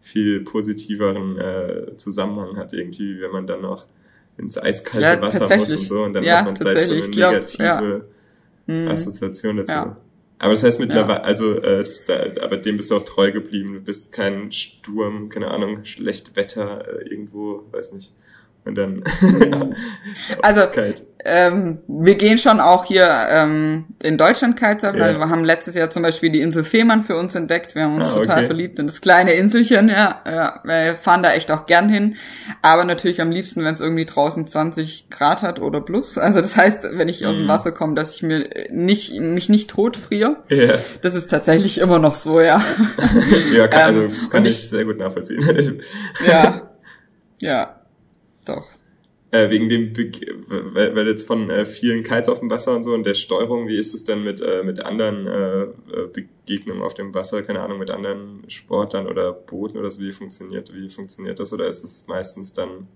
[0.00, 3.86] viel positiveren äh, Zusammenhang hat, irgendwie, wenn man dann noch
[4.38, 7.00] ins eiskalte ja, Wasser muss und so und dann ja, hat man gleich so eine
[7.02, 8.02] negative glaub,
[8.66, 8.74] ja.
[8.74, 8.88] mm.
[8.88, 9.72] Assoziation dazu.
[9.72, 9.96] Ja.
[10.38, 13.72] Aber das heißt mittlerweile, also, äh, da, aber dem bist du auch treu geblieben.
[13.72, 18.12] Du bist kein Sturm, keine Ahnung, schlecht Wetter äh, irgendwo, weiß nicht.
[18.66, 19.04] Und dann.
[20.42, 20.62] also,
[21.24, 24.98] ähm, wir gehen schon auch hier ähm, in Deutschland Kitesurfen.
[24.98, 25.06] Ja.
[25.06, 27.76] Also wir haben letztes Jahr zum Beispiel die Insel Fehmarn für uns entdeckt.
[27.76, 28.46] Wir haben uns ah, total okay.
[28.46, 29.88] verliebt in das kleine Inselchen.
[29.88, 32.16] Ja, ja, wir fahren da echt auch gern hin.
[32.60, 36.18] Aber natürlich am liebsten, wenn es irgendwie draußen 20 Grad hat oder plus.
[36.18, 37.48] Also das heißt, wenn ich aus dem mhm.
[37.48, 40.38] Wasser komme, dass ich mir nicht mich nicht totfriere.
[40.48, 40.74] Ja.
[41.02, 42.60] Das ist tatsächlich immer noch so, ja.
[43.52, 45.82] ja, kann, also ähm, kann ich, ich sehr gut nachvollziehen.
[46.26, 46.62] ja,
[47.38, 47.75] ja,
[48.48, 48.66] doch.
[49.32, 50.10] Äh, wegen dem, Be
[50.46, 53.66] weil, weil jetzt von äh, vielen Kites auf dem Wasser und so und der Steuerung,
[53.66, 57.60] wie ist es denn mit, äh, mit anderen äh, äh, Begegnungen auf dem Wasser, keine
[57.60, 61.52] Ahnung, mit anderen Sportlern oder Booten oder so, wie funktioniert, wie funktioniert das?
[61.52, 62.86] Oder ist es meistens dann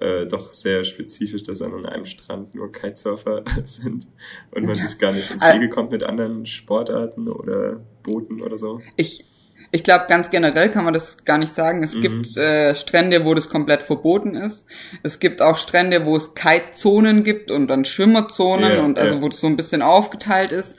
[0.00, 4.06] äh, doch sehr spezifisch, dass an einem Strand nur Kitesurfer sind
[4.50, 8.58] und man sich gar nicht ins äh, Wege kommt mit anderen Sportarten oder Booten oder
[8.58, 8.80] so?
[8.96, 9.24] Ich,
[9.70, 11.82] ich glaube, ganz generell kann man das gar nicht sagen.
[11.82, 12.00] Es mhm.
[12.00, 14.64] gibt äh, Strände, wo das komplett verboten ist.
[15.02, 19.22] Es gibt auch Strände, wo es Kite-Zonen gibt und dann Schwimmerzonen yeah, und also yeah.
[19.22, 20.78] wo das so ein bisschen aufgeteilt ist.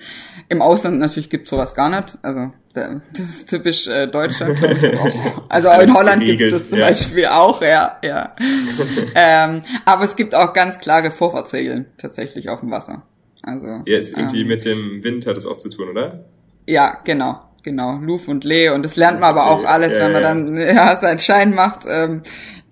[0.49, 2.17] Im Ausland natürlich gibt sowas gar nicht.
[2.23, 4.57] Also das ist typisch äh, Deutschland.
[5.49, 6.87] also in Holland gibt es das zum ja.
[6.87, 8.35] Beispiel auch, ja, ja.
[9.15, 13.03] ähm, aber es gibt auch ganz klare Vorfahrtsregeln tatsächlich auf dem Wasser.
[13.41, 16.25] Also ja, ist irgendwie ähm, mit dem Wind hat es auch zu tun, oder?
[16.67, 18.69] Ja, genau genau, Luf und Lee.
[18.69, 21.81] Und das lernt man aber auch alles, wenn man dann ja, seinen Schein macht.
[21.87, 22.23] Ähm,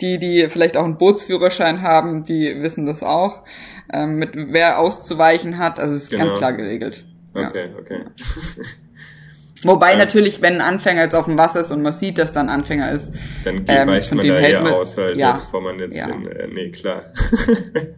[0.02, 3.44] die, die vielleicht auch einen Bootsführerschein haben, die wissen das auch,
[3.92, 5.80] ähm, mit wer auszuweichen hat.
[5.80, 6.26] Also es ist genau.
[6.26, 7.06] ganz klar geregelt.
[7.34, 7.80] Okay, ja.
[7.80, 8.04] okay.
[9.64, 12.32] Wobei ähm, natürlich, wenn ein Anfänger jetzt auf dem Wasser ist und man sieht, dass
[12.32, 15.80] da ein Anfänger ist, dann ähm, weicht man da eher aus, halt, ja, bevor man
[15.80, 16.08] jetzt ja.
[16.08, 17.06] den, äh, nee, klar.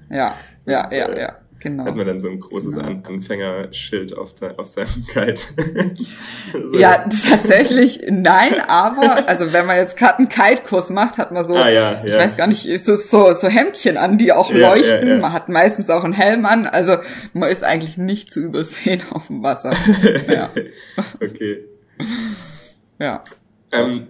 [0.09, 1.35] ja, ja, ja, ja.
[1.59, 1.85] Genau.
[1.85, 2.87] Hat man dann so ein großes genau.
[2.87, 5.41] An Anfängerschild auf, der, auf seinem Kite.
[6.53, 6.79] so.
[6.79, 11.55] Ja, tatsächlich nein, aber also wenn man jetzt gerade einen Kite-Kurs macht, hat man so,
[11.55, 14.73] ah, ja, ich weiß gar nicht, ist es so, so Hemdchen an, die auch ja,
[14.73, 15.09] leuchten.
[15.09, 16.97] Ja, man hat meistens auch einen Helm an, also
[17.33, 19.73] man ist eigentlich nicht zu übersehen auf dem Wasser.
[20.29, 20.51] ja.
[21.21, 21.65] okay.
[22.99, 23.23] Ja.
[23.73, 24.07] Ähm,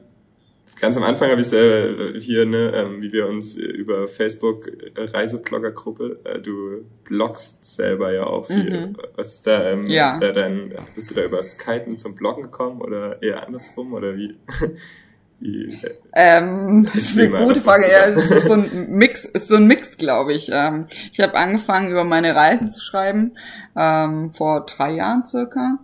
[0.79, 4.67] ganz am Anfang habe ich äh, hier, ne, ähm, wie wir uns äh, über Facebook
[4.67, 8.87] äh, Reiseblogger-Gruppe, äh, du bloggst selber ja auch viel.
[8.87, 8.97] Mhm.
[9.15, 10.13] Was ist da, ähm, ja.
[10.13, 14.15] ist da dein, bist du da über Kiten zum Bloggen gekommen oder eher andersrum oder
[14.15, 14.37] wie?
[15.39, 17.89] wie äh, ähm, das ist eine gute Frage.
[17.89, 20.49] Ja, es ist so ein Mix, ist so ein Mix, glaube ich.
[20.51, 23.37] Ähm, ich habe angefangen, über meine Reisen zu schreiben,
[23.75, 25.79] ähm, vor drei Jahren circa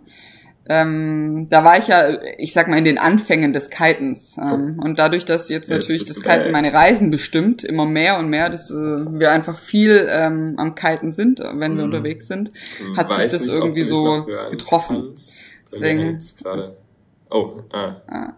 [0.68, 4.36] ähm, da war ich ja, ich sag mal, in den Anfängen des Kitens.
[4.36, 8.28] Ähm, und dadurch, dass jetzt, jetzt natürlich das Kiten meine Reisen bestimmt, immer mehr und
[8.28, 11.92] mehr, dass äh, wir einfach viel ähm, am Kiten sind, wenn wir mhm.
[11.92, 12.50] unterwegs sind,
[12.96, 15.14] hat Weiß sich das nicht, irgendwie so getroffen.
[15.70, 16.18] Deswegen.
[17.30, 17.96] Oh, ah.
[18.06, 18.32] Ah,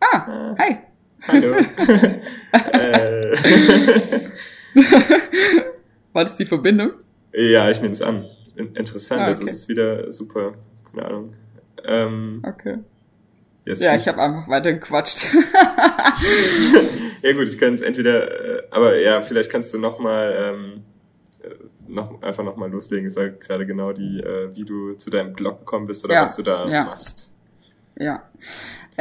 [0.00, 0.54] ah, ah.
[0.58, 0.76] hi.
[1.26, 1.56] Hallo.
[2.72, 3.36] Äh.
[6.12, 6.92] War das die Verbindung?
[7.32, 8.24] Ja, ich nehme es an.
[8.56, 9.34] Interessant, ah, okay.
[9.34, 10.54] also es ist wieder super,
[10.90, 11.34] keine Ahnung,
[11.84, 12.78] ähm, okay.
[13.66, 15.22] Ja, ich habe einfach weiter gequatscht.
[17.22, 20.82] ja gut, ich kann es entweder, äh, aber ja, vielleicht kannst du noch mal ähm,
[21.42, 21.54] äh,
[21.86, 23.06] noch einfach noch mal loslegen.
[23.06, 26.22] Es war gerade genau die, äh, wie du zu deinem Blog gekommen bist oder ja,
[26.22, 26.84] was du da ja.
[26.84, 27.30] machst.
[27.96, 28.22] Ja.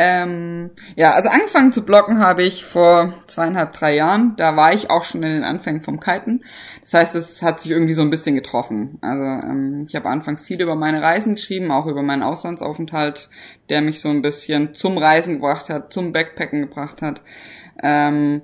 [0.01, 4.33] Ähm, ja, also angefangen zu blocken habe ich vor zweieinhalb, drei Jahren.
[4.37, 6.45] Da war ich auch schon in den Anfängen vom Kiten.
[6.79, 8.97] Das heißt, es hat sich irgendwie so ein bisschen getroffen.
[9.01, 13.29] Also ähm, ich habe anfangs viel über meine Reisen geschrieben, auch über meinen Auslandsaufenthalt,
[13.67, 17.21] der mich so ein bisschen zum Reisen gebracht hat, zum Backpacken gebracht hat.
[17.83, 18.43] Ähm,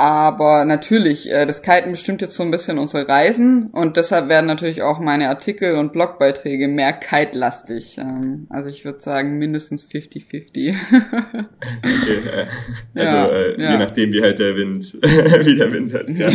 [0.00, 4.46] aber natürlich, äh, das Kiten bestimmt jetzt so ein bisschen unsere Reisen und deshalb werden
[4.46, 7.98] natürlich auch meine Artikel und Blogbeiträge mehr kite-lastig.
[7.98, 10.74] Ähm, also ich würde sagen mindestens 50-50.
[11.82, 12.18] okay,
[12.94, 13.72] äh, also ja, äh, ja.
[13.72, 16.30] je nachdem wie halt der Wind, wie der Wind halt ja.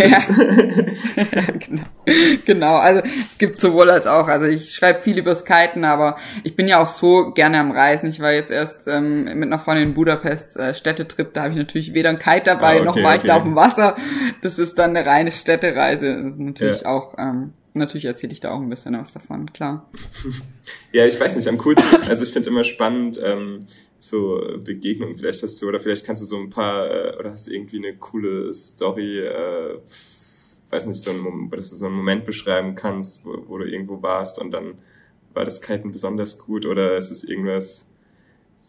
[1.58, 1.84] genau.
[2.46, 4.28] genau, also es gibt sowohl als auch.
[4.28, 8.10] Also ich schreibe viel übers Kiten, aber ich bin ja auch so gerne am Reisen.
[8.10, 11.58] Ich war jetzt erst ähm, mit einer Freundin in Budapest äh, Städtetrip, da habe ich
[11.58, 13.18] natürlich weder ein Kite dabei, ah, okay, noch war okay.
[13.18, 13.96] ich da auf dem Wasser.
[14.42, 16.24] Das ist dann eine reine Städtereise.
[16.24, 16.88] Das ist natürlich ja.
[16.88, 19.90] auch, ähm, natürlich erzähle ich da auch ein bisschen was davon, klar.
[20.92, 23.60] Ja, ich weiß nicht, am coolsten, also ich finde immer spannend, ähm,
[24.00, 27.48] so Begegnungen vielleicht hast du, oder vielleicht kannst du so ein paar, äh, oder hast
[27.48, 29.78] du irgendwie eine coole Story, äh,
[30.70, 34.02] weiß nicht, so ein, dass du so einen Moment beschreiben kannst, wo, wo du irgendwo
[34.02, 34.76] warst und dann
[35.34, 37.88] war das Kiten besonders gut oder ist es irgendwas,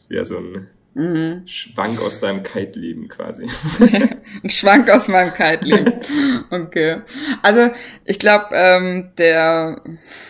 [0.08, 1.42] ja, so ein Mhm.
[1.46, 3.46] Schwank aus deinem Kite-Leben quasi.
[4.42, 5.92] Ein Schwank aus meinem Kite-Leben.
[6.48, 7.00] Okay.
[7.42, 7.70] Also
[8.04, 9.80] ich glaube, ähm, der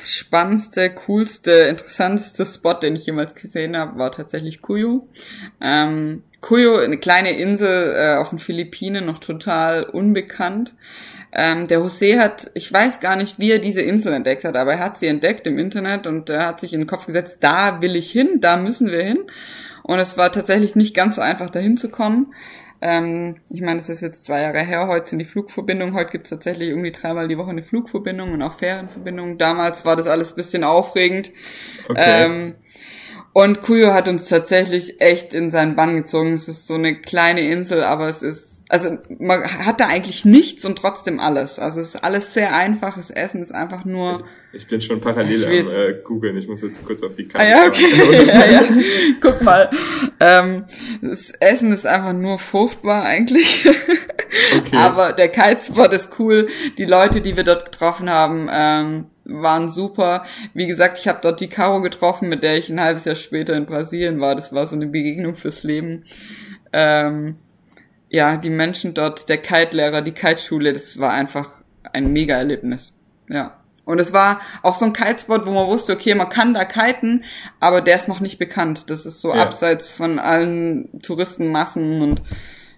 [0.05, 5.09] spannendste, coolste, interessanteste Spot, den ich jemals gesehen habe, war tatsächlich Kuyu.
[5.61, 10.75] Ähm, Kuyo, eine kleine Insel äh, auf den Philippinen, noch total unbekannt.
[11.33, 14.73] Ähm, der José hat, ich weiß gar nicht, wie er diese Insel entdeckt hat, aber
[14.73, 17.83] er hat sie entdeckt im Internet und er hat sich in den Kopf gesetzt, da
[17.83, 19.19] will ich hin, da müssen wir hin.
[19.87, 22.35] Und es war tatsächlich nicht ganz so einfach, dahin zu kommen.
[22.81, 26.27] Ähm, ich meine, es ist jetzt zwei Jahre her, heute sind die Flugverbindungen, heute gibt
[26.27, 29.39] es tatsächlich irgendwie dreimal die Woche eine Flugverbindung und auch Ferienverbindungen.
[29.39, 31.31] Damals war das alles bisschen aufregend.
[31.89, 32.25] Okay.
[32.25, 32.55] Ähm,
[33.33, 36.33] und Kuyo hat uns tatsächlich echt in seinen Bann gezogen.
[36.33, 40.65] Es ist so eine kleine Insel, aber es ist, also man hat da eigentlich nichts
[40.65, 41.61] und trotzdem alles.
[41.61, 42.97] Also es ist alles sehr einfach.
[42.97, 44.25] Das Essen ist einfach nur.
[44.57, 46.37] Ich, bin schon parallel am äh, googeln.
[46.37, 47.47] Ich muss jetzt kurz auf die Karte.
[47.47, 48.27] Ah, ja, okay.
[48.27, 48.63] ja, ja.
[49.21, 49.71] Guck mal.
[50.21, 50.65] Ähm,
[51.03, 53.69] das Essen ist einfach nur furchtbar eigentlich.
[54.59, 54.77] Okay.
[54.77, 56.49] aber der Kitespot ist cool.
[56.77, 60.25] Die Leute, die wir dort getroffen haben, ähm, waren super.
[60.53, 63.55] Wie gesagt, ich habe dort die Caro getroffen, mit der ich ein halbes Jahr später
[63.55, 64.35] in Brasilien war.
[64.35, 66.05] Das war so eine Begegnung fürs Leben.
[66.73, 67.37] Ähm,
[68.11, 71.51] ja, die Menschen dort, der Kite-Lehrer, die Kite-Schule, das war einfach
[71.93, 72.95] ein Mega-Erlebnis.
[73.29, 73.57] Ja.
[73.87, 77.25] Und es war auch so ein Kitespot, wo man wusste, okay, man kann da kiten,
[77.61, 78.91] aber der ist noch nicht bekannt.
[78.91, 79.43] Das ist so ja.
[79.43, 82.23] abseits von allen Touristenmassen und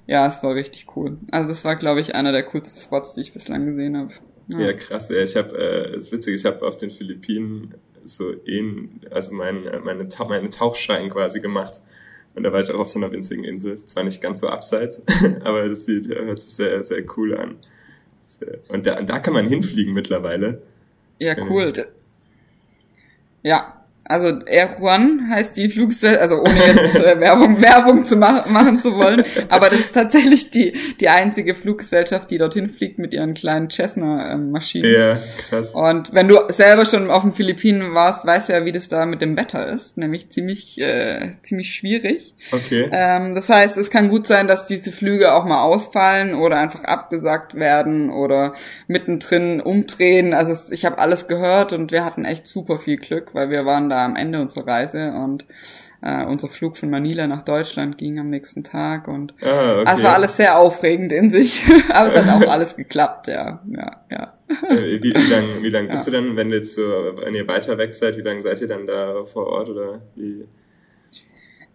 [0.06, 1.18] ja, es war richtig cool.
[1.30, 4.12] Also das war, glaube ich, einer der coolsten Spots, die ich bislang gesehen habe.
[4.48, 5.08] Ja, ja krass.
[5.08, 5.22] Ja.
[5.22, 10.08] Ich habe, äh, ist witzig, ich habe auf den Philippinen so ein, also mein, meine,
[10.28, 11.80] meine Tauchschein quasi gemacht.
[12.34, 13.82] Und da war ich auch auf so einer winzigen Insel.
[13.86, 15.02] Zwar nicht ganz so abseits,
[15.44, 17.56] aber das sieht, hört sich sehr, sehr cool an.
[18.68, 20.62] Und da, da kann man hinfliegen mittlerweile.
[21.18, 21.72] Ja, cool.
[23.42, 23.77] Ja,
[24.08, 28.80] also Air Juan heißt die Fluggesellschaft, also ohne jetzt äh, Werbung, Werbung zu ma machen
[28.80, 33.34] zu wollen, aber das ist tatsächlich die, die einzige Fluggesellschaft, die dorthin fliegt mit ihren
[33.34, 34.90] kleinen Cessna-Maschinen.
[34.90, 35.18] Ja,
[35.48, 35.72] krass.
[35.72, 39.04] Und wenn du selber schon auf den Philippinen warst, weißt du ja, wie das da
[39.04, 42.34] mit dem Wetter ist, nämlich ziemlich, äh, ziemlich schwierig.
[42.50, 42.88] Okay.
[42.90, 46.84] Ähm, das heißt, es kann gut sein, dass diese Flüge auch mal ausfallen oder einfach
[46.84, 48.54] abgesagt werden oder
[48.86, 50.32] mittendrin umdrehen.
[50.32, 53.90] Also ich habe alles gehört und wir hatten echt super viel Glück, weil wir waren
[53.90, 55.44] da am Ende unserer Reise und
[56.00, 59.88] äh, unser Flug von Manila nach Deutschland ging am nächsten Tag und ah, okay.
[59.88, 63.60] also es war alles sehr aufregend in sich, aber es hat auch alles geklappt, ja,
[63.68, 64.34] ja, ja.
[64.68, 66.12] Äh, wie, wie lange wie lang bist ja.
[66.12, 68.86] du dann, wenn jetzt so, wenn ihr weiter weg seid, wie lange seid ihr dann
[68.86, 70.46] da vor Ort oder wie?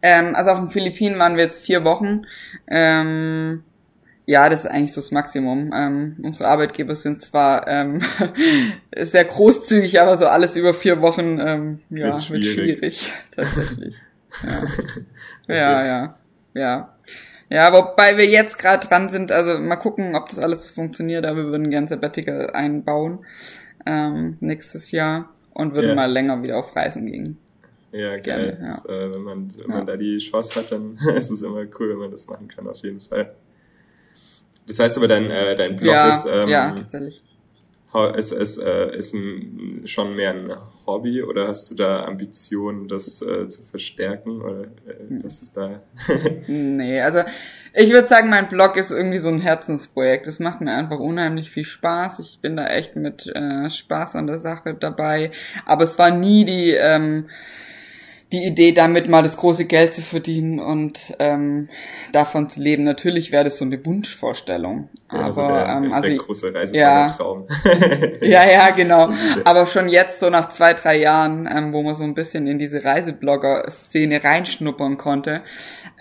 [0.01, 2.25] Ähm, also auf den Philippinen waren wir jetzt vier Wochen.
[2.67, 3.63] Ähm,
[4.25, 5.71] ja, das ist eigentlich so das Maximum.
[5.73, 8.01] Ähm, unsere Arbeitgeber sind zwar ähm,
[8.97, 13.95] sehr großzügig, aber so alles über vier Wochen ähm, ja, wird schwierig, wird schwierig tatsächlich.
[15.47, 15.55] Ja.
[15.55, 16.17] ja, ja,
[16.55, 16.93] ja.
[17.49, 21.37] Ja, wobei wir jetzt gerade dran sind, also mal gucken, ob das alles funktioniert, aber
[21.37, 23.19] wir würden gerne Sabbatical einbauen
[23.85, 25.95] ähm, nächstes Jahr und würden ja.
[25.95, 27.37] mal länger wieder auf Reisen gehen.
[27.91, 28.21] Ja, geil.
[28.21, 28.67] Gerne, ja.
[28.69, 31.91] Das, äh, wenn man, wenn man da die Chance hat, dann ist es immer cool,
[31.91, 33.35] wenn man das machen kann, auf jeden Fall.
[34.67, 37.21] Das heißt aber, dein, äh, dein Blog ja, ist, ähm, ja, tatsächlich.
[38.15, 40.53] ist, ist, äh, ist ein, schon mehr ein
[40.85, 44.41] Hobby oder hast du da Ambitionen, das äh, zu verstärken?
[44.41, 45.81] Oder äh, was ist da?
[46.47, 47.21] nee, also
[47.73, 50.27] ich würde sagen, mein Blog ist irgendwie so ein Herzensprojekt.
[50.27, 52.19] Es macht mir einfach unheimlich viel Spaß.
[52.19, 55.31] Ich bin da echt mit äh, Spaß an der Sache dabei.
[55.65, 57.29] Aber es war nie die ähm,
[58.33, 61.69] die Idee, damit mal das große Geld zu verdienen und ähm,
[62.11, 62.83] davon zu leben.
[62.83, 64.89] Natürlich wäre das so eine Wunschvorstellung.
[65.11, 67.47] Ja, aber also der, ähm, also der große Reiseplaner-Traum.
[68.21, 69.11] Ja, ja, ja, genau.
[69.45, 72.57] Aber schon jetzt so nach zwei, drei Jahren, ähm, wo man so ein bisschen in
[72.57, 75.43] diese Reiseblogger-Szene reinschnuppern konnte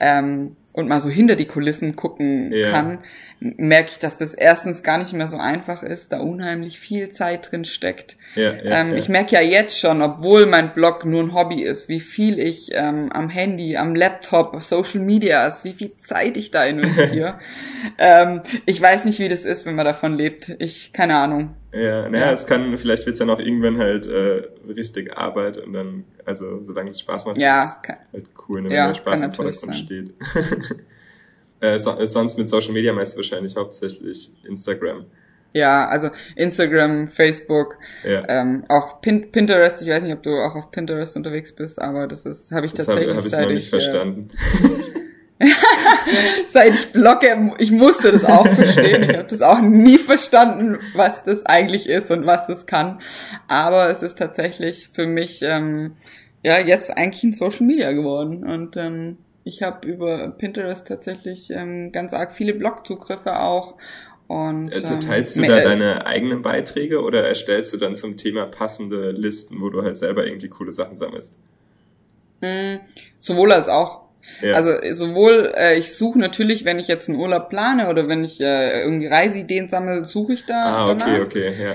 [0.01, 2.71] ähm, und mal so hinter die Kulissen gucken ja.
[2.71, 3.05] kann,
[3.43, 7.51] merke ich, dass das erstens gar nicht mehr so einfach ist, da unheimlich viel Zeit
[7.51, 8.17] drin steckt.
[8.37, 8.97] Ja, ja, ähm, ja.
[8.97, 12.71] Ich merke ja jetzt schon, obwohl mein Blog nur ein Hobby ist, wie viel ich
[12.73, 17.39] ähm, am Handy, am Laptop, Social Media ist, wie viel Zeit ich da investiere.
[17.99, 20.55] ähm, ich weiß nicht, wie das ist, wenn man davon lebt.
[20.61, 21.57] Ich, keine Ahnung.
[21.73, 22.33] Ja, naja, ja.
[22.33, 26.91] es kann, vielleicht wird's ja noch irgendwann halt äh, richtig Arbeit und dann, also solange
[26.91, 30.15] es Spaß macht, ja, ist halt cool, ne, wenn ja, der Spaß im Vordergrund steht.
[31.63, 35.07] Äh, äh, sonst mit Social Media meinst du wahrscheinlich hauptsächlich Instagram.
[35.55, 38.25] Ja, also Instagram, Facebook, ja.
[38.29, 39.81] ähm, auch Pin Pinterest.
[39.83, 42.73] Ich weiß nicht, ob du auch auf Pinterest unterwegs bist, aber das ist habe ich
[42.73, 44.29] das tatsächlich hab, hab ich noch nicht ich, verstanden.
[46.51, 49.05] seit ich blogge, ich musste das auch verstehen.
[49.05, 53.01] Ich habe das auch nie verstanden, was das eigentlich ist und was das kann.
[53.47, 55.97] Aber es ist tatsächlich für mich ähm,
[56.45, 61.93] ja jetzt eigentlich ein Social Media geworden und ähm, Ich habe über Pinterest tatsächlich ähm,
[61.93, 63.75] ganz arg viele Blogzugriffe auch.
[64.29, 68.47] Und, äh, ähm, Teilst du da deine eigenen Beiträge oder erstellst du dann zum Thema
[68.47, 71.37] passende Listen, wo du halt selber irgendwie coole Sachen sammelst?
[72.41, 72.81] Mh,
[73.19, 74.03] sowohl als auch.
[74.41, 74.55] Ja.
[74.55, 78.41] Also sowohl, äh, ich suche natürlich, wenn ich jetzt einen Urlaub plane oder wenn ich
[78.41, 80.65] äh, irgendwie Reiseideen sammle, suche ich da.
[80.65, 81.21] Ah, okay, danach.
[81.21, 81.75] okay, ja.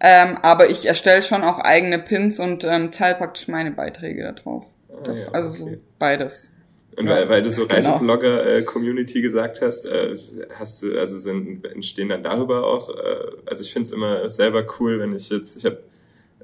[0.00, 4.32] Ähm, aber ich erstelle schon auch eigene Pins und ähm, teile praktisch meine Beiträge da
[4.32, 4.64] drauf.
[5.06, 5.74] Ah, ja, also okay.
[5.74, 6.52] so beides.
[6.96, 7.74] Und weil, weil du so genau.
[7.74, 10.18] Reiseblogger-Community äh, gesagt hast, äh,
[10.58, 14.66] hast du, also sind, entstehen dann darüber auch, äh, also ich finde es immer selber
[14.78, 15.78] cool, wenn ich jetzt, ich habe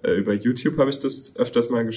[0.03, 1.89] äh, über YouTube habe ich das öfters mal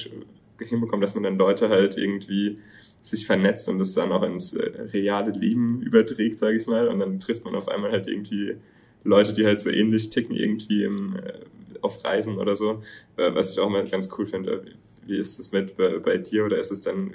[0.59, 2.59] hinbekommen, dass man dann Leute halt irgendwie
[3.03, 6.87] sich vernetzt und das dann auch ins äh, reale Leben überträgt, sage ich mal.
[6.87, 8.57] Und dann trifft man auf einmal halt irgendwie
[9.03, 11.33] Leute, die halt so ähnlich ticken irgendwie im, äh,
[11.81, 12.83] auf Reisen oder so,
[13.17, 14.63] äh, was ich auch mal ganz cool finde.
[15.05, 17.13] Wie ist das mit bei, bei dir oder ist es dann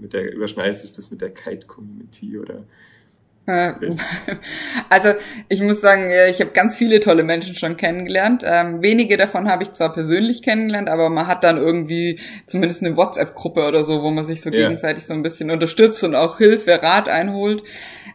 [0.00, 2.64] mit der überschneidet sich das mit der Kite Community oder
[4.90, 5.14] also
[5.48, 8.42] ich muss sagen, ich habe ganz viele tolle Menschen schon kennengelernt.
[8.44, 12.94] Ähm, wenige davon habe ich zwar persönlich kennengelernt, aber man hat dann irgendwie zumindest eine
[12.96, 14.56] WhatsApp-Gruppe oder so, wo man sich so ja.
[14.56, 17.62] gegenseitig so ein bisschen unterstützt und auch Hilfe, Rat einholt.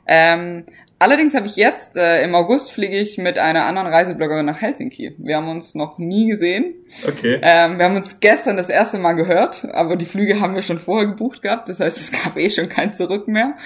[0.05, 0.65] Ähm,
[0.99, 5.15] Allerdings habe ich jetzt, äh, im August fliege ich mit einer anderen Reisebloggerin nach Helsinki.
[5.17, 6.73] Wir haben uns noch nie gesehen.
[7.05, 7.39] Okay.
[7.41, 10.79] Ähm, wir haben uns gestern das erste Mal gehört, aber die Flüge haben wir schon
[10.79, 11.67] vorher gebucht gehabt.
[11.67, 13.57] Das heißt, es gab eh schon kein Zurück mehr.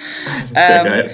[0.54, 1.10] Sehr ähm, geil.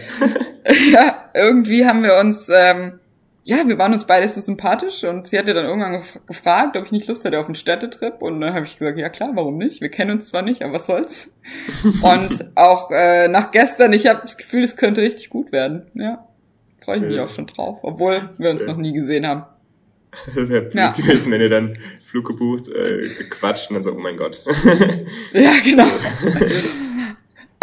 [0.93, 3.01] ja, irgendwie haben wir uns ähm,
[3.47, 6.93] ja, wir waren uns beide so sympathisch und sie hatte dann irgendwann gefragt, ob ich
[6.93, 9.83] nicht Lust hätte auf einen Städtetrip und dann habe ich gesagt, ja klar, warum nicht?
[9.83, 11.31] Wir kennen uns zwar nicht, aber was soll's.
[12.03, 15.83] und auch äh, nach gestern, ich habe das Gefühl, es könnte richtig gut werden.
[15.93, 16.27] Ja,
[16.83, 19.45] freue ich mich auch schon drauf, obwohl wir uns noch nie gesehen haben.
[20.35, 20.91] Wäre ja.
[20.93, 24.43] gewesen, wenn ihr dann Flug gebucht, äh, gequatscht und dann so, oh mein Gott.
[25.35, 25.87] ja, genau.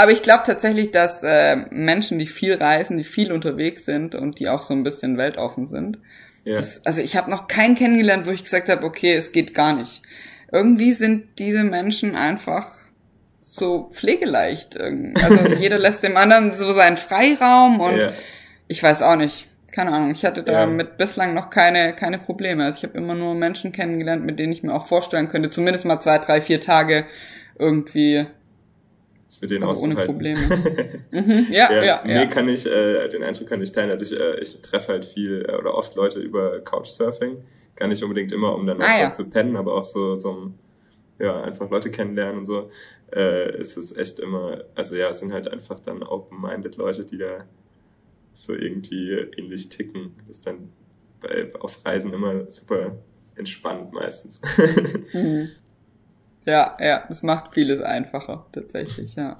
[0.01, 4.39] Aber ich glaube tatsächlich, dass äh, Menschen, die viel reisen, die viel unterwegs sind und
[4.39, 5.99] die auch so ein bisschen weltoffen sind,
[6.43, 6.55] ja.
[6.55, 9.75] das, also ich habe noch keinen kennengelernt, wo ich gesagt habe, okay, es geht gar
[9.75, 10.01] nicht.
[10.51, 12.71] Irgendwie sind diese Menschen einfach
[13.39, 14.75] so pflegeleicht.
[14.75, 18.11] Also jeder lässt dem anderen so seinen Freiraum und ja.
[18.67, 19.45] ich weiß auch nicht.
[19.71, 20.93] Keine Ahnung, ich hatte damit ja.
[20.97, 22.65] bislang noch keine, keine Probleme.
[22.65, 25.85] Also ich habe immer nur Menschen kennengelernt, mit denen ich mir auch vorstellen könnte, zumindest
[25.85, 27.05] mal zwei, drei, vier Tage
[27.59, 28.25] irgendwie
[29.31, 30.15] das mit denen also auszuhalten.
[30.15, 30.99] Ohne Probleme.
[31.11, 32.25] mhm, ja, ja, ja, Nee, ja.
[32.25, 33.89] kann ich, äh, den Eindruck kann ich teilen.
[33.89, 37.37] Also ich, äh, ich treffe halt viel äh, oder oft Leute über Couchsurfing.
[37.77, 39.11] Gar nicht unbedingt immer, um dann ah, ja.
[39.11, 40.55] zu pennen, aber auch so zum,
[41.17, 42.69] ja, einfach Leute kennenlernen und so.
[43.15, 47.17] Äh, ist es echt immer, also ja, es sind halt einfach dann open-minded Leute, die
[47.17, 47.45] da
[48.33, 50.13] so irgendwie ähnlich ticken.
[50.27, 50.73] Das ist dann
[51.21, 52.97] bei, auf Reisen immer super
[53.35, 54.41] entspannt meistens.
[55.13, 55.49] mhm.
[56.45, 59.39] Ja, ja, das macht vieles einfacher, tatsächlich, ja.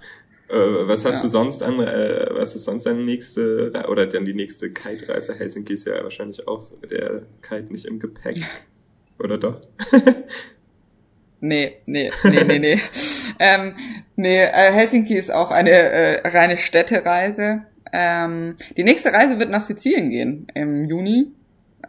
[0.50, 1.22] Äh, was hast ja.
[1.22, 5.34] du sonst an, äh, was ist sonst deine nächste, oder dann die nächste Kite-Reise?
[5.34, 8.36] Helsinki ist ja wahrscheinlich auch der Kite nicht im Gepäck,
[9.20, 9.62] oder doch?
[11.40, 12.80] nee, nee, nee, nee, nee.
[13.40, 13.76] ähm,
[14.16, 17.64] nee, äh, Helsinki ist auch eine äh, reine Städtereise.
[17.94, 21.32] Ähm, die nächste Reise wird nach Sizilien gehen im Juni,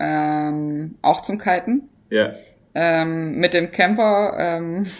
[0.01, 1.89] ähm, auch zum Kiten.
[2.11, 2.33] Ja
[2.75, 4.35] ähm, mit dem Camper.
[4.39, 4.87] Ähm,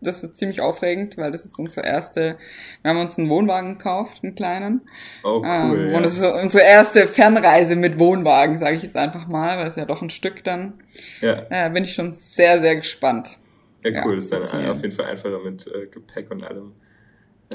[0.00, 2.36] das wird ziemlich aufregend, weil das ist unsere erste.
[2.82, 4.82] Wir haben uns einen Wohnwagen gekauft, einen kleinen.
[5.24, 5.46] Oh cool.
[5.46, 5.96] Ähm, ja.
[5.96, 9.76] Und es ist unsere erste Fernreise mit Wohnwagen, sage ich jetzt einfach mal, weil es
[9.76, 10.74] ja doch ein Stück dann.
[11.20, 11.46] Ja.
[11.50, 13.38] Äh, bin ich schon sehr, sehr gespannt.
[13.82, 14.12] Ja, cool.
[14.12, 16.72] Ja, ist dann auf jeden Fall einfacher mit äh, Gepäck und allem.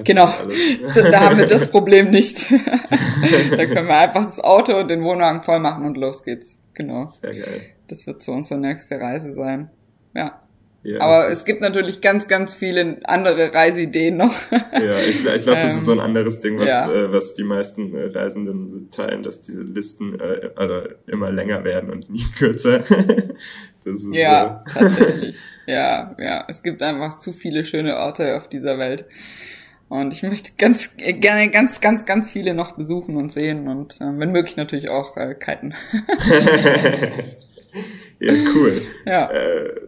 [0.03, 0.25] Genau,
[0.95, 2.49] da, da haben wir das Problem nicht.
[2.49, 6.57] da können wir einfach das Auto und den Wohnwagen voll machen und los geht's.
[6.73, 7.03] Genau.
[7.03, 7.61] Sehr geil.
[7.91, 9.69] Das wird so unsere nächste Reise sein.
[10.13, 10.41] Ja.
[10.83, 14.33] Ja, Aber es gibt natürlich ganz, ganz viele andere Reiseideen noch.
[14.51, 16.91] Ja, ich, ich glaube, das ist so ein ähm, anderes Ding, was, ja.
[16.91, 21.91] äh, was die meisten äh, Reisenden teilen, dass diese Listen äh, also immer länger werden
[21.91, 22.79] und nie kürzer.
[22.79, 24.79] das ist ja, so.
[24.79, 25.37] tatsächlich.
[25.67, 26.45] Ja, ja.
[26.47, 29.05] Es gibt einfach zu viele schöne Orte auf dieser Welt.
[29.87, 34.05] Und ich möchte ganz gerne ganz, ganz, ganz viele noch besuchen und sehen und äh,
[34.17, 35.75] wenn möglich natürlich auch äh, kiten.
[38.19, 38.73] ja, cool.
[39.05, 39.31] Ja.
[39.31, 39.81] Äh,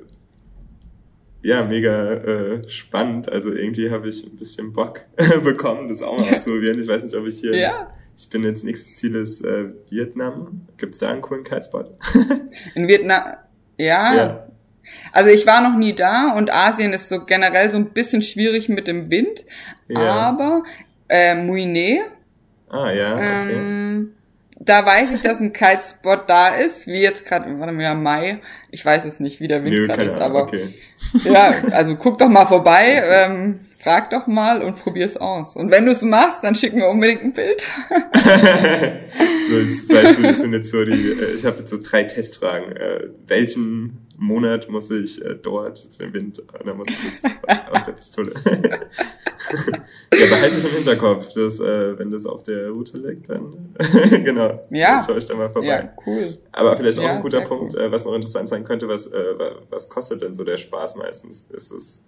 [1.41, 3.29] ja, mega äh, spannend.
[3.29, 5.01] Also irgendwie habe ich ein bisschen Bock
[5.43, 6.81] bekommen, das auch mal auszuprobieren.
[6.81, 7.55] Ich weiß nicht, ob ich hier.
[7.55, 7.93] Ja.
[8.17, 10.67] Ich bin jetzt nächstes Ziel ist äh, Vietnam.
[10.77, 11.91] Gibt's da einen coolen Kitespot?
[12.75, 13.35] In Vietnam.
[13.77, 14.15] Ja.
[14.15, 14.47] ja.
[15.11, 18.69] Also ich war noch nie da und Asien ist so generell so ein bisschen schwierig
[18.69, 19.45] mit dem Wind.
[19.87, 19.99] Ja.
[19.99, 20.63] Aber
[21.09, 22.05] äh, Muine.
[22.69, 23.15] Ah ja.
[23.15, 23.53] Okay.
[23.53, 24.13] Ähm,
[24.65, 28.39] da weiß ich, dass ein Kitespot da ist, wie jetzt gerade, warte mal, Mai.
[28.71, 30.69] Ich weiß es nicht, wie der Wind gerade ist, aber okay.
[31.23, 33.03] ja, also guck doch mal vorbei.
[33.05, 35.55] Ähm, frag doch mal und probier's aus.
[35.55, 37.61] Und wenn du es machst, dann schick mir unbedingt ein Bild.
[39.49, 42.75] so, das sind jetzt so die, äh, ich habe jetzt so drei Testfragen.
[42.75, 47.25] Äh, welchen Monat muss ich äh, dort für den Wind, da muss ich jetzt
[47.71, 48.33] aus der Pistole.
[48.45, 53.75] ja, behalte es im Hinterkopf, dass, äh, wenn das auf der Route liegt, dann
[54.23, 54.67] genau.
[54.69, 55.03] Ja.
[55.05, 55.67] Schaue ich da mal vorbei.
[55.67, 56.37] Ja, cool.
[56.51, 57.81] Aber vielleicht auch ja, ein guter Punkt, cool.
[57.81, 59.35] äh, was noch interessant sein könnte, was, äh,
[59.69, 61.47] was kostet denn so der Spaß meistens?
[61.49, 62.03] Ist es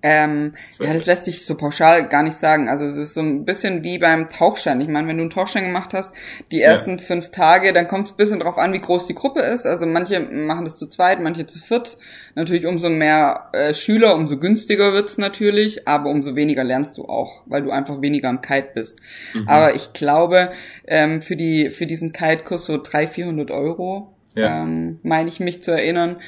[0.00, 2.68] ähm, ja, das lässt sich so pauschal gar nicht sagen.
[2.68, 4.80] Also es ist so ein bisschen wie beim Tauchschein.
[4.80, 6.12] Ich meine, wenn du einen Tauchschein gemacht hast,
[6.52, 6.98] die ersten ja.
[6.98, 9.66] fünf Tage, dann kommt es ein bisschen drauf an, wie groß die Gruppe ist.
[9.66, 11.98] Also manche machen das zu zweit, manche zu viert.
[12.36, 17.42] Natürlich umso mehr äh, Schüler, umso günstiger wird's natürlich, aber umso weniger lernst du auch,
[17.46, 19.00] weil du einfach weniger am Kite bist.
[19.34, 19.48] Mhm.
[19.48, 20.52] Aber ich glaube,
[20.86, 24.62] ähm, für, die, für diesen Kite-Kurs so 300, 400 Euro, ja.
[24.62, 26.18] ähm, meine ich mich zu erinnern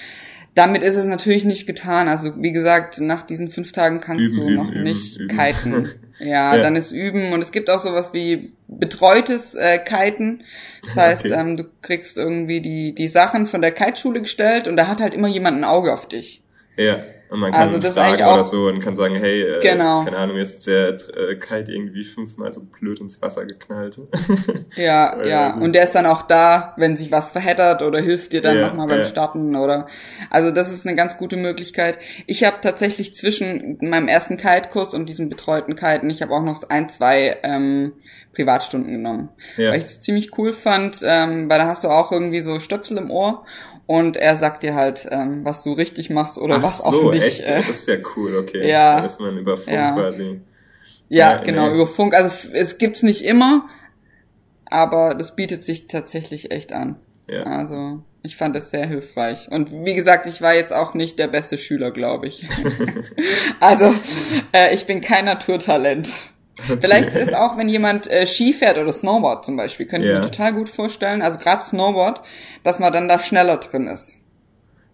[0.55, 2.09] damit ist es natürlich nicht getan.
[2.09, 5.37] Also wie gesagt, nach diesen fünf Tagen kannst üben, du noch üben, nicht üben.
[5.37, 5.91] kiten.
[6.23, 10.43] Ja, ja, dann ist üben und es gibt auch sowas wie betreutes äh, Kiten.
[10.85, 11.35] Das heißt, okay.
[11.35, 15.15] ähm, du kriegst irgendwie die die Sachen von der Kiteschule gestellt und da hat halt
[15.15, 16.43] immer jemand ein Auge auf dich.
[16.77, 17.05] Ja.
[17.31, 20.03] Und man kann also das fragen oder so und kann sagen, hey, äh, genau.
[20.03, 24.01] keine Ahnung, mir ist der äh, Kite irgendwie fünfmal so blöd ins Wasser geknallt.
[24.77, 25.47] ja, ja.
[25.49, 25.61] Also.
[25.61, 28.67] Und der ist dann auch da, wenn sich was verheddert oder hilft dir dann ja,
[28.67, 29.05] nochmal beim ja.
[29.05, 29.87] Starten oder.
[30.29, 32.01] Also das ist eine ganz gute Möglichkeit.
[32.27, 36.69] Ich habe tatsächlich zwischen meinem ersten Kite-Kurs und diesem betreuten Kiten, ich habe auch noch
[36.69, 37.93] ein, zwei ähm,
[38.35, 39.29] Privatstunden genommen.
[39.57, 39.71] Ja.
[39.71, 42.99] Weil ich es ziemlich cool fand, ähm, weil da hast du auch irgendwie so Stöpsel
[42.99, 43.45] im Ohr
[43.91, 47.11] und er sagt dir halt, ähm, was du richtig machst oder Ach was so, auch
[47.11, 47.25] nicht.
[47.25, 47.41] Echt?
[47.41, 48.69] Äh, das ist ja cool, okay.
[48.69, 49.01] Ja.
[49.01, 49.95] Da ist man über Funk ja.
[49.95, 50.41] quasi.
[51.09, 51.75] Ja, ja genau, nee.
[51.75, 52.15] über Funk.
[52.15, 53.69] Also es gibt's nicht immer,
[54.65, 57.01] aber das bietet sich tatsächlich echt an.
[57.29, 57.43] Ja.
[57.43, 59.49] Also ich fand es sehr hilfreich.
[59.51, 62.49] Und wie gesagt, ich war jetzt auch nicht der beste Schüler, glaube ich.
[63.59, 63.93] also
[64.53, 66.15] äh, ich bin kein Naturtalent.
[66.81, 70.21] Vielleicht ist auch, wenn jemand äh, Ski fährt oder Snowboard zum Beispiel, könnte ich yeah.
[70.21, 72.23] mir total gut vorstellen, also gerade Snowboard,
[72.65, 74.19] dass man dann da schneller drin ist.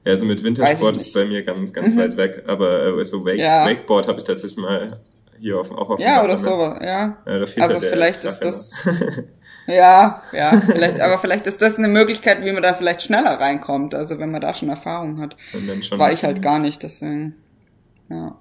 [0.05, 1.99] Ja, also mit Wintersport ist bei mir ganz, ganz mhm.
[1.99, 3.67] weit weg, aber äh, so Wake, ja.
[3.67, 5.01] Wakeboard habe ich tatsächlich mal
[5.41, 7.19] hier auf, auch auf Ja, oder so, ja.
[7.27, 8.73] ja also vielleicht ist das...
[9.67, 13.95] ja, ja, vielleicht, aber vielleicht ist das eine Möglichkeit, wie man da vielleicht schneller reinkommt,
[13.95, 15.37] also wenn man da schon Erfahrung hat.
[15.91, 17.35] War ich halt gar nicht, deswegen,
[18.09, 18.39] ja.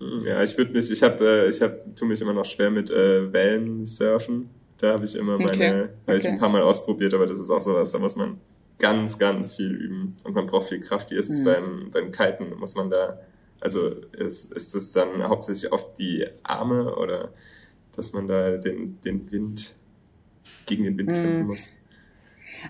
[0.00, 2.90] Ja, ich würde mich, ich habe, äh, ich habe, tu mich immer noch schwer mit
[2.90, 4.48] äh, Wellensurfen.
[4.78, 5.70] Da habe ich immer meine, okay.
[5.70, 6.16] habe okay.
[6.16, 8.40] ich ein paar Mal ausprobiert, aber das ist auch sowas, da muss man
[8.78, 11.10] ganz, ganz viel üben und man braucht viel Kraft.
[11.10, 11.44] Wie ist es mhm.
[11.44, 12.58] beim, beim Kiten?
[12.58, 13.20] Muss man da,
[13.60, 17.34] also ist, ist es dann hauptsächlich auf die Arme oder
[17.94, 19.76] dass man da den, den Wind
[20.64, 21.14] gegen den Wind mhm.
[21.14, 21.68] kämpfen muss?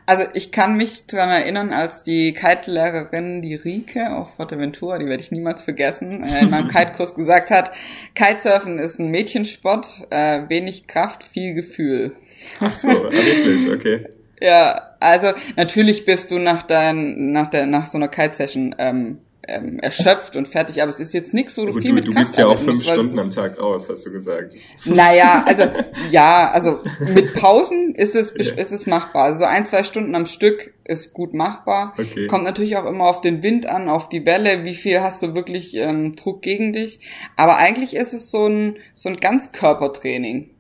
[0.07, 5.23] Also ich kann mich dran erinnern, als die Kite-Lehrerin, die Rike auf Forteventura, die werde
[5.23, 7.73] ich niemals vergessen, äh, in meinem Kite-Kurs gesagt hat,
[8.15, 12.13] Kitesurfen ist ein Mädchensport, äh, wenig Kraft, viel Gefühl.
[12.61, 14.07] Ach so, wirklich, okay.
[14.43, 19.19] Ja, also natürlich bist du nach dein, nach der, nach so einer Kite-Session ähm,
[19.49, 22.15] ähm, erschöpft und fertig, aber es ist jetzt nichts, wo du, du viel mit Du
[22.15, 24.55] bist ja auch fünf Stunden am Tag raus, hast du gesagt.
[24.85, 25.65] Naja, also
[26.11, 26.81] ja, also
[27.15, 28.55] mit Pausen ist es ja.
[28.55, 29.25] ist es machbar.
[29.25, 31.95] Also ein, zwei Stunden am Stück ist gut machbar.
[31.99, 32.27] Okay.
[32.27, 35.35] Kommt natürlich auch immer auf den Wind an, auf die Welle, wie viel hast du
[35.35, 37.01] wirklich ähm, Druck gegen dich.
[37.37, 40.51] Aber eigentlich ist es so ein so ein Ganzkörpertraining.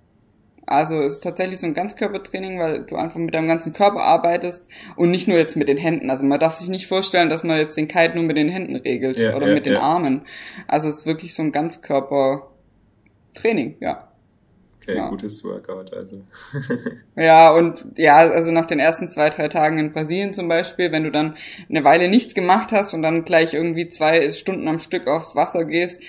[0.71, 4.69] Also es ist tatsächlich so ein Ganzkörpertraining, weil du einfach mit deinem ganzen Körper arbeitest
[4.95, 6.11] und nicht nur jetzt mit den Händen.
[6.11, 8.77] Also man darf sich nicht vorstellen, dass man jetzt den Kite nur mit den Händen
[8.77, 9.81] regelt ja, oder ja, mit den ja.
[9.81, 10.23] Armen.
[10.69, 14.07] Also es ist wirklich so ein Ganzkörpertraining, ja.
[14.81, 15.09] Okay, ja.
[15.09, 16.23] gutes Workout, also.
[17.17, 21.03] ja, und ja, also nach den ersten zwei, drei Tagen in Brasilien zum Beispiel, wenn
[21.03, 21.37] du dann
[21.69, 25.65] eine Weile nichts gemacht hast und dann gleich irgendwie zwei Stunden am Stück aufs Wasser
[25.65, 26.01] gehst,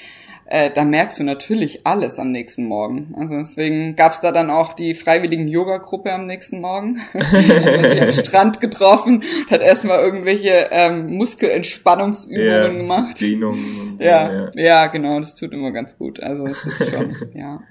[0.51, 3.15] äh, da merkst du natürlich alles am nächsten Morgen.
[3.17, 6.99] Also deswegen gab's da dann auch die freiwilligen Yoga-Gruppe am nächsten Morgen.
[7.13, 13.21] hat sich am Strand getroffen, hat erstmal irgendwelche ähm, Muskelentspannungsübungen yeah, gemacht.
[14.01, 16.19] Ja, ja, ja, genau, das tut immer ganz gut.
[16.19, 17.61] Also es ist schon, ja.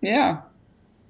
[0.00, 0.50] Ja.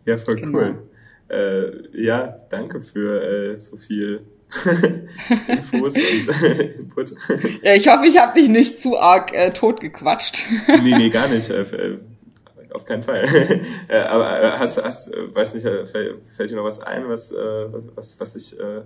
[0.05, 0.59] Ja, voll genau.
[0.59, 0.83] cool.
[1.31, 4.21] Äh, ja, danke für äh, so viel
[5.49, 7.15] Infos und äh, Input.
[7.63, 10.45] Ja, ich hoffe, ich habe dich nicht zu arg äh, totgequatscht.
[10.83, 11.51] nee, nee, gar nicht.
[11.51, 11.99] Äh, äh
[12.73, 13.25] auf keinen Fall.
[13.89, 18.21] äh, aber äh, hast, hast, weiß nicht, fällt, fällt dir noch was ein, was, was,
[18.21, 18.83] was ich äh,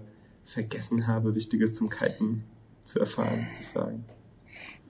[0.47, 2.45] vergessen habe, Wichtiges zum Kiten
[2.85, 4.05] zu erfahren, zu fragen?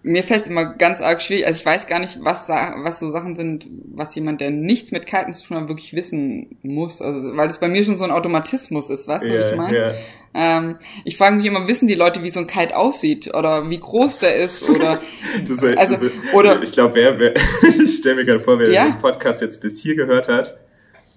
[0.03, 1.47] mir fällt es immer ganz arg schwierig.
[1.47, 5.07] Also ich weiß gar nicht, was, was so Sachen sind, was jemand, der nichts mit
[5.07, 7.01] Kiten zu tun hat, wirklich wissen muss.
[7.01, 9.57] Also weil es bei mir schon so ein Automatismus ist, weißt du, yeah, was ich
[9.57, 9.77] meine?
[9.77, 9.95] Yeah.
[10.35, 13.79] Ähm, ich frage mich immer, wissen die Leute, wie so ein Kite aussieht oder wie
[13.79, 15.01] groß der ist oder
[15.47, 17.35] das, also das, oder ich glaube, wer, wer
[17.83, 18.91] ich stelle mir gerade vor, wer ja?
[18.91, 20.59] den Podcast jetzt bis hier gehört hat.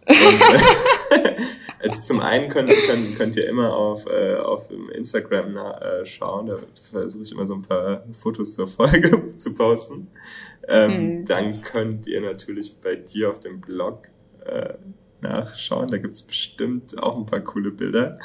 [0.08, 1.36] Und, äh,
[1.80, 6.48] also zum einen könnt, könnt, könnt ihr immer auf, äh, auf Instagram na, äh, schauen,
[6.48, 6.60] da
[6.92, 10.10] versuche ich immer so ein paar Fotos zur Folge zu posten.
[10.68, 11.26] Ähm, mhm.
[11.26, 14.10] Dann könnt ihr natürlich bei dir auf dem Blog
[14.46, 14.74] äh,
[15.22, 18.20] nachschauen, da gibt's bestimmt auch ein paar coole Bilder.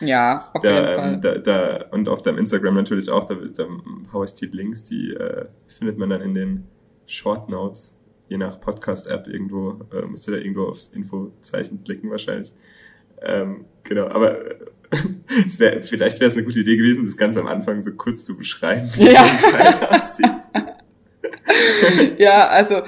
[0.00, 1.20] Ja, auf da, jeden ähm, Fall.
[1.20, 3.66] Da, da, und auf deinem Instagram natürlich auch, da, da
[4.12, 6.66] haue ich die Links, die äh, findet man dann in den
[7.06, 7.98] Short Notes,
[8.28, 12.52] je nach Podcast-App irgendwo, äh, müsst ihr da irgendwo aufs Infozeichen klicken wahrscheinlich.
[13.22, 17.46] Ähm, genau, aber äh, wär, vielleicht wäre es eine gute Idee gewesen, das Ganze am
[17.46, 19.24] Anfang so kurz zu beschreiben, wie ja.
[19.90, 20.30] Aussieht.
[22.18, 22.82] ja, also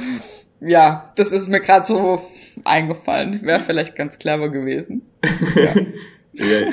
[0.60, 2.22] ja, das ist mir gerade so
[2.64, 3.42] eingefallen.
[3.42, 5.02] Wäre vielleicht ganz clever gewesen.
[6.34, 6.46] Ja.
[6.46, 6.66] ja,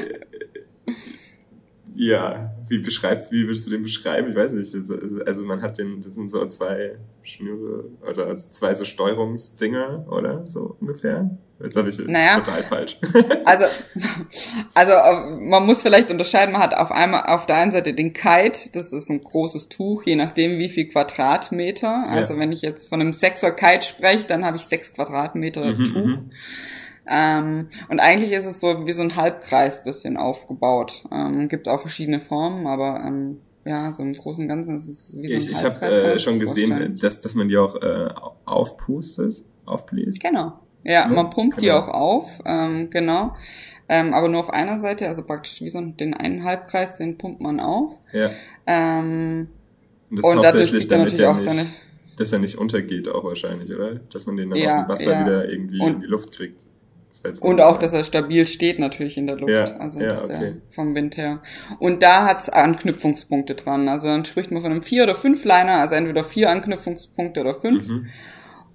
[1.95, 4.29] ja, wie beschreibt, wie würdest du den beschreiben?
[4.29, 4.73] Ich weiß nicht.
[4.73, 10.45] Also, also man hat den, das sind so zwei Schnüre, also zwei so Steuerungsdinger, oder?
[10.47, 11.29] So ungefähr.
[11.61, 12.97] Jetzt habe ich naja, total falsch.
[13.45, 13.65] also,
[14.73, 14.93] also
[15.41, 18.93] man muss vielleicht unterscheiden, man hat auf einmal auf der einen Seite den Kite, das
[18.93, 22.05] ist ein großes Tuch, je nachdem wie viel Quadratmeter.
[22.07, 22.39] Also ja.
[22.39, 26.05] wenn ich jetzt von einem Sechser Kite spreche, dann habe ich sechs Quadratmeter mhm, Tuch.
[26.05, 26.31] Mhm.
[27.11, 31.05] Ähm, und eigentlich ist es so wie so ein Halbkreis bisschen aufgebaut.
[31.11, 35.17] Ähm, gibt auch verschiedene Formen, aber ähm, ja, so im Großen und Ganzen ist es
[35.17, 38.09] wie so ein ich, Ich habe äh, schon gesehen, dass, dass man die auch äh,
[38.45, 40.21] aufpustet, aufbläst.
[40.21, 40.59] Genau.
[40.83, 43.33] Ja, ja man pumpt die auch auf, ähm, genau.
[43.91, 47.41] Ähm, aber nur auf einer Seite, also praktisch wie so den einen Halbkreis, den pumpt
[47.41, 47.97] man auf.
[48.13, 48.29] Ja.
[48.67, 49.49] Ähm,
[50.11, 51.65] und, das und dadurch kriegt er natürlich auch nicht, seine...
[52.17, 53.95] Dass er nicht untergeht auch wahrscheinlich, oder?
[53.95, 55.25] Dass man den dann ja, aus dem Wasser ja.
[55.25, 56.68] wieder irgendwie und, in die Luft kriegt.
[57.41, 60.55] Und auch, dass er stabil steht natürlich in der Luft, ja, also ja, okay.
[60.71, 61.41] vom Wind her.
[61.79, 63.89] Und da hat's Anknüpfungspunkte dran.
[63.89, 67.55] Also dann spricht man von einem vier oder fünf Liner, also entweder vier Anknüpfungspunkte oder
[67.55, 67.87] fünf.
[67.87, 68.09] Mhm.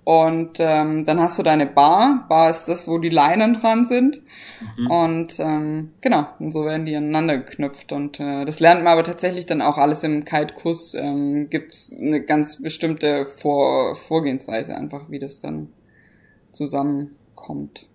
[0.05, 2.27] Und ähm, dann hast du deine Bar.
[2.29, 4.21] Bar ist das, wo die Leinen dran sind.
[4.77, 4.91] Mhm.
[4.91, 7.91] Und ähm, genau, und so werden die aneinander geknüpft.
[7.93, 10.93] Und äh, das lernt man aber tatsächlich dann auch alles im Kite-Kurs.
[10.95, 15.69] Ähm, Gibt eine ganz bestimmte Vor Vorgehensweise einfach, wie das dann
[16.53, 17.89] zusammenkommt.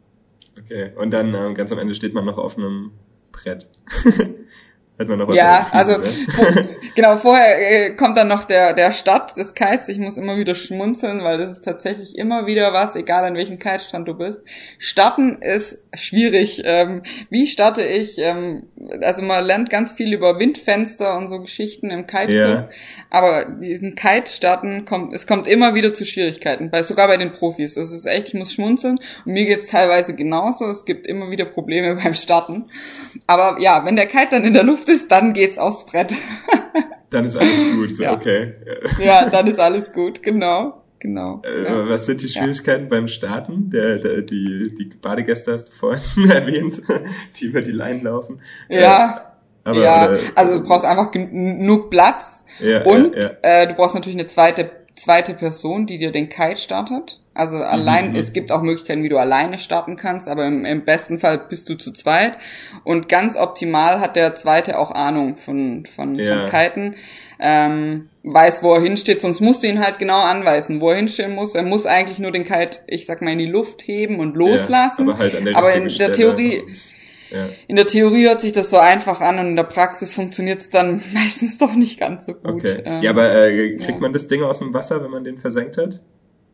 [0.60, 2.91] Okay, und dann ähm, ganz am Ende steht man noch auf einem
[3.32, 3.68] Brett.
[5.00, 6.78] Hat man noch was ja, also ne?
[6.95, 9.88] genau, vorher äh, kommt dann noch der, der Start des Kites.
[9.88, 13.60] Ich muss immer wieder schmunzeln, weil das ist tatsächlich immer wieder was, egal an welchem
[13.60, 14.41] Kitestand du bist.
[14.78, 16.64] Starten ist schwierig.
[16.66, 18.18] Ähm, wie starte ich?
[18.18, 18.64] Ähm,
[19.02, 22.66] also man lernt ganz viel über Windfenster und so Geschichten im Kite-Kurs.
[22.66, 22.70] Ja.
[23.10, 27.32] Aber diesen Kite starten kommt, es kommt immer wieder zu Schwierigkeiten, bei, sogar bei den
[27.32, 27.76] Profis.
[27.76, 29.00] Das ist echt, ich muss schmunzeln.
[29.26, 30.66] Und mir geht's teilweise genauso.
[30.66, 32.70] Es gibt immer wieder Probleme beim Starten.
[33.28, 36.14] Aber ja, wenn der Kite dann in der Luft ist, dann geht's aufs Brett.
[37.10, 38.14] dann ist alles gut, so, ja.
[38.14, 38.54] okay.
[39.00, 40.84] Ja, dann ist alles gut, genau.
[41.00, 41.42] Genau.
[41.46, 41.90] Äh, ja.
[41.90, 42.90] Was sind die Schwierigkeiten ja.
[42.90, 43.70] beim Starten?
[43.70, 46.82] Der, der, die, die Badegäste hast du vorhin erwähnt,
[47.38, 48.42] die über die Leinen laufen.
[48.68, 49.26] Ja.
[49.66, 53.30] Äh, aber, ja, oder, also du brauchst einfach genug Platz ja, und ja, ja.
[53.42, 54.70] Äh, du brauchst natürlich eine zweite
[55.00, 57.20] zweite Person, die dir den Kite startet.
[57.34, 58.16] Also allein, mhm.
[58.18, 61.70] es gibt auch Möglichkeiten, wie du alleine starten kannst, aber im, im, besten Fall bist
[61.70, 62.34] du zu zweit.
[62.84, 66.47] Und ganz optimal hat der zweite auch Ahnung von, von, ja.
[66.47, 66.95] von Kiten.
[67.39, 71.34] Ähm, weiß, wo er hinsteht, sonst musst du ihn halt genau anweisen, wo er hinstehen
[71.34, 71.56] muss.
[71.56, 75.08] Er muss eigentlich nur den Kite, ich sag mal, in die Luft heben und loslassen.
[75.08, 76.64] Ja, aber halt an der aber in der Theorie,
[77.32, 77.50] ja.
[77.68, 80.70] In der Theorie hört sich das so einfach an und in der Praxis funktioniert es
[80.70, 82.46] dann meistens doch nicht ganz so gut.
[82.46, 82.82] Okay.
[82.86, 83.98] Ähm, ja, aber äh, kriegt ja.
[84.00, 86.02] man das Ding aus dem Wasser, wenn man den versenkt hat?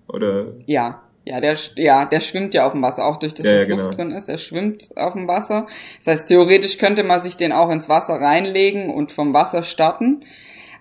[0.07, 0.53] Oder?
[0.65, 1.01] Ja.
[1.27, 3.75] Ja, der, ja, der schwimmt ja auf dem Wasser, auch durch das, ja, dass ja,
[3.75, 4.09] Luft genau.
[4.09, 4.29] drin ist.
[4.29, 5.65] Er schwimmt auf dem Wasser.
[5.97, 10.23] Das heißt, theoretisch könnte man sich den auch ins Wasser reinlegen und vom Wasser starten.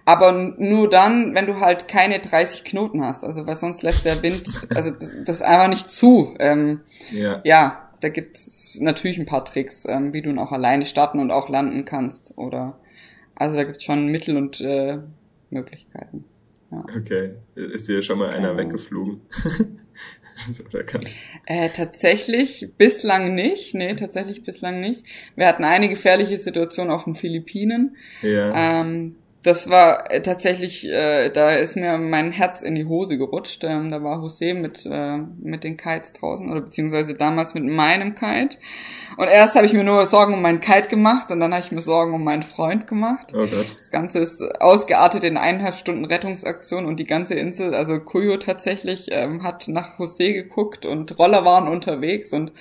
[0.05, 3.25] Aber nur dann, wenn du halt keine 30 Knoten hast.
[3.25, 6.35] Also, weil sonst lässt der Wind, also das, das einfach nicht zu.
[6.39, 6.81] Ähm,
[7.11, 7.41] ja.
[7.45, 11.19] ja, da gibt es natürlich ein paar Tricks, ähm, wie du ihn auch alleine starten
[11.19, 12.37] und auch landen kannst.
[12.37, 12.79] Oder
[13.35, 14.99] also da gibt es schon Mittel und äh,
[15.51, 16.25] Möglichkeiten.
[16.71, 16.85] Ja.
[16.97, 17.31] Okay.
[17.55, 18.63] Ist dir schon mal einer genau.
[18.63, 19.21] weggeflogen?
[21.47, 23.75] äh, tatsächlich bislang nicht.
[23.75, 25.05] Nee, tatsächlich bislang nicht.
[25.37, 27.97] Wir hatten eine gefährliche Situation auf den Philippinen.
[28.23, 28.81] Ja.
[28.83, 33.63] Ähm, Das war äh, tatsächlich, äh, da ist mir mein Herz in die Hose gerutscht.
[33.63, 38.15] Ähm, da war José mit, äh, mit den Kites draußen, oder beziehungsweise damals mit meinem
[38.15, 38.57] Kite.
[39.19, 41.73] Und erst habe ich mir nur Sorgen um meinen Kite gemacht und dann habe ich
[41.73, 43.35] mir Sorgen um meinen Freund gemacht.
[43.35, 43.67] Oh Gott.
[43.77, 49.09] Das Ganze ist ausgeartet in eineinhalb Stunden Rettungsaktion und die ganze Insel, also Kuyo tatsächlich,
[49.11, 52.53] ähm, hat nach José geguckt und Roller waren unterwegs und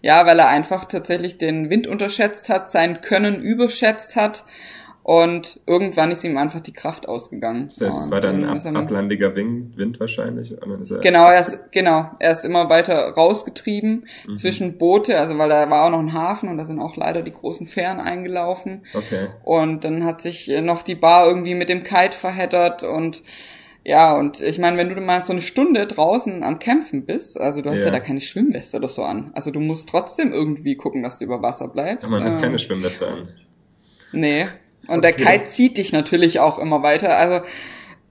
[0.00, 4.44] ja, weil er einfach tatsächlich den Wind unterschätzt hat, sein Können überschätzt hat
[5.10, 7.68] und irgendwann ist ihm einfach die Kraft ausgegangen.
[7.70, 10.52] Das heißt, es war dann ein ab, ablandiger Wind, Wind wahrscheinlich.
[10.52, 14.36] Er genau, er ist, genau, er ist immer weiter rausgetrieben mhm.
[14.36, 17.22] zwischen Boote, also weil da war auch noch ein Hafen und da sind auch leider
[17.22, 18.82] die großen Fähren eingelaufen.
[18.94, 19.26] Okay.
[19.42, 23.24] Und dann hat sich noch die Bar irgendwie mit dem Kite verheddert und
[23.82, 27.62] ja, und ich meine, wenn du mal so eine Stunde draußen am Kämpfen bist, also
[27.62, 29.32] du hast ja, ja da keine Schwimmweste oder so an.
[29.34, 32.06] Also du musst trotzdem irgendwie gucken, dass du über Wasser bleibst.
[32.06, 33.28] Aber man ähm, hat keine Schwimmweste an.
[34.12, 34.46] Nee,
[34.88, 35.00] und okay.
[35.00, 37.16] der Kite zieht dich natürlich auch immer weiter.
[37.16, 37.44] Also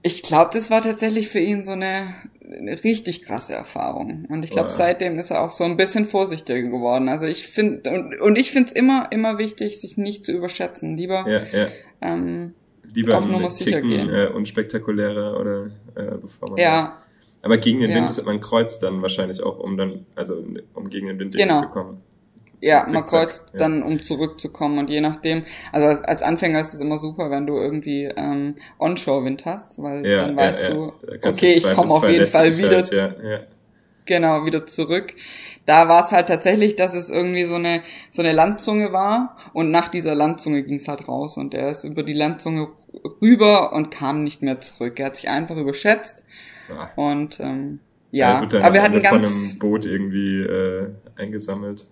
[0.02, 4.26] ich glaube, das war tatsächlich für ihn so eine, eine richtig krasse Erfahrung.
[4.28, 4.76] Und ich glaube, oh, ja.
[4.76, 7.08] seitdem ist er auch so ein bisschen vorsichtiger geworden.
[7.08, 10.96] Also ich finde, und, und ich finde es immer, immer wichtig, sich nicht zu überschätzen.
[10.96, 11.68] Lieber, ja, ja.
[12.00, 12.54] Ähm,
[12.92, 14.08] Lieber auf Nummer sicher gehen.
[14.08, 16.58] Äh, unspektakulärer oder äh, bevor man.
[16.58, 17.02] Ja.
[17.42, 20.44] Aber gegen den Wind ist man kreuzt dann wahrscheinlich auch, um dann, also
[20.74, 21.58] um gegen den Wind genau.
[21.58, 22.02] zu kommen.
[22.60, 23.60] Ja, man kreuzt ja.
[23.60, 27.56] dann, um zurückzukommen und je nachdem, also als Anfänger ist es immer super, wenn du
[27.56, 30.92] irgendwie ähm, Onshore-Wind hast, weil ja, dann weißt ja, du,
[31.22, 33.48] okay, ich komme auf jeden Fall wieder, halt,
[34.04, 35.14] genau, wieder zurück.
[35.64, 39.70] Da war es halt tatsächlich, dass es irgendwie so eine so eine Landzunge war und
[39.70, 42.68] nach dieser Landzunge ging es halt raus und er ist über die Landzunge
[43.22, 44.98] rüber und kam nicht mehr zurück.
[44.98, 46.24] Er hat sich einfach überschätzt
[46.96, 47.80] und ähm,
[48.10, 51.86] ja, ja aber wir hatten ganz von einem Boot irgendwie äh, eingesammelt.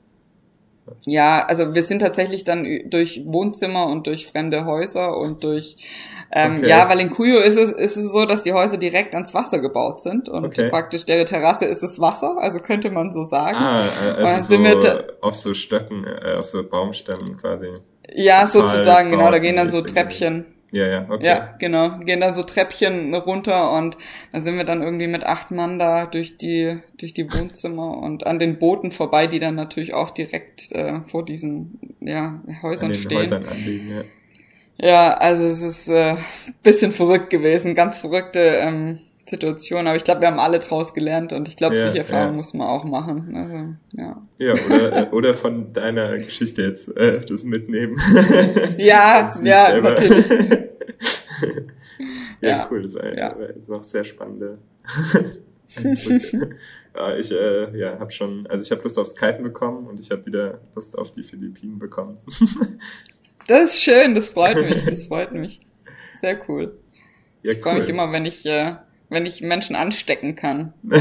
[1.06, 5.76] Ja, also wir sind tatsächlich dann durch Wohnzimmer und durch fremde Häuser und durch
[6.30, 6.68] ähm, okay.
[6.68, 9.60] ja, weil in Cuyo ist es, ist es so, dass die Häuser direkt ans Wasser
[9.60, 10.68] gebaut sind und okay.
[10.68, 13.56] praktisch der Terrasse ist das Wasser, also könnte man so sagen.
[13.56, 13.84] Ah,
[14.18, 17.68] also so wir auf so Stöcken, äh, auf so Baumstämmen quasi.
[18.12, 20.44] Ja, sozusagen, genau, da gehen dann so Treppchen.
[20.70, 21.24] Ja, ja, okay.
[21.26, 21.98] Ja, genau.
[22.00, 23.96] Gehen dann so Treppchen runter und
[24.32, 28.26] dann sind wir dann irgendwie mit acht Mann da durch die, durch die Wohnzimmer und
[28.26, 32.92] an den Booten vorbei, die dann natürlich auch direkt äh, vor diesen ja, Häusern an
[32.92, 33.18] den stehen.
[33.18, 34.04] Häusern anliegen, ja.
[34.80, 36.16] Ja, also es ist äh,
[36.62, 41.32] bisschen verrückt gewesen, ganz verrückte ähm, Situation, aber ich glaube, wir haben alle draus gelernt
[41.32, 42.36] und ich glaube, ja, solche Erfahrungen ja.
[42.36, 43.34] muss man auch machen.
[43.34, 44.22] Also, ja.
[44.38, 48.00] ja, oder, äh, oder von deiner Geschichte jetzt äh, das mitnehmen.
[48.78, 50.28] ja, ja, natürlich.
[52.40, 53.36] ja, ja, cool, das war ja.
[53.54, 54.58] jetzt noch sehr spannende.
[56.94, 60.10] ja, ich äh, ja, habe schon, also ich habe Lust aufs Kiten bekommen und ich
[60.10, 62.18] habe wieder Lust auf die Philippinen bekommen.
[63.46, 65.60] das ist schön, das freut mich, das freut mich.
[66.20, 66.78] Sehr cool.
[67.42, 67.56] Ja, cool.
[67.56, 68.76] Ich freue mich immer, wenn ich äh,
[69.08, 70.72] wenn ich Menschen anstecken kann.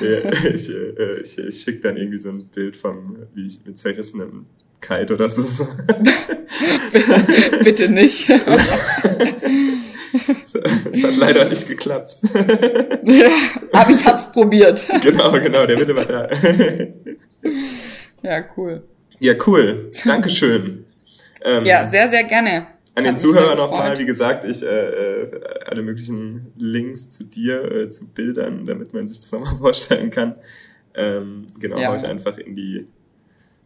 [0.00, 3.78] ja, ich, äh, ich, ich schicke dann irgendwie so ein Bild von, wie ich mit
[3.78, 4.46] zerrissenem
[4.80, 5.66] Kite oder so.
[6.92, 8.30] bitte, bitte nicht.
[10.92, 12.16] Es hat leider nicht geklappt.
[13.02, 13.26] ja,
[13.72, 14.86] aber ich hab's probiert.
[15.02, 16.28] genau, genau, der Wille war da.
[18.22, 18.84] ja, cool.
[19.18, 19.90] Ja, cool.
[20.04, 20.84] Dankeschön.
[21.44, 22.66] Ähm, ja, sehr, sehr gerne.
[22.96, 27.90] An den Zuhörer nochmal, wie gesagt, ich äh, äh, alle möglichen Links zu dir, äh,
[27.90, 30.36] zu Bildern, damit man sich das nochmal vorstellen kann.
[30.94, 31.88] Ähm, genau, ja.
[31.88, 32.86] hau ich einfach in die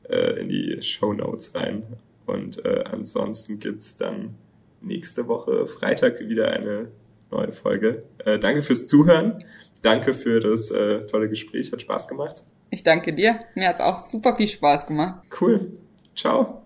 [0.08, 1.82] äh, in die Show Notes rein.
[2.26, 4.34] Und äh, ansonsten gibt's dann
[4.80, 6.88] nächste Woche Freitag wieder eine
[7.30, 8.04] neue Folge.
[8.24, 9.38] Äh, danke fürs Zuhören.
[9.82, 11.70] Danke für das äh, tolle Gespräch.
[11.70, 12.44] Hat Spaß gemacht.
[12.70, 13.40] Ich danke dir.
[13.54, 15.22] Mir hat's auch super viel Spaß gemacht.
[15.40, 15.72] Cool.
[16.14, 16.62] Ciao.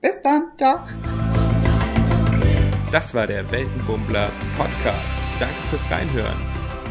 [0.00, 0.52] Bis dann.
[0.56, 0.80] Ciao.
[2.94, 5.14] Das war der Weltenbummler Podcast.
[5.40, 6.40] Danke fürs Reinhören.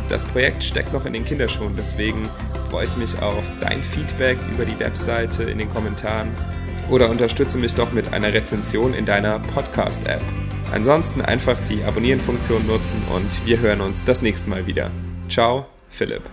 [0.10, 2.28] Das Projekt steckt noch in den Kinderschuhen, deswegen
[2.70, 6.36] freue ich mich auf dein Feedback über die Webseite in den Kommentaren
[6.90, 10.22] oder unterstütze mich doch mit einer Rezension in deiner Podcast-App.
[10.74, 14.92] Ansonsten einfach die Abonnieren-Funktion nutzen und wir hören uns das nächste Mal wieder.
[15.30, 16.24] Ciao, Philipp.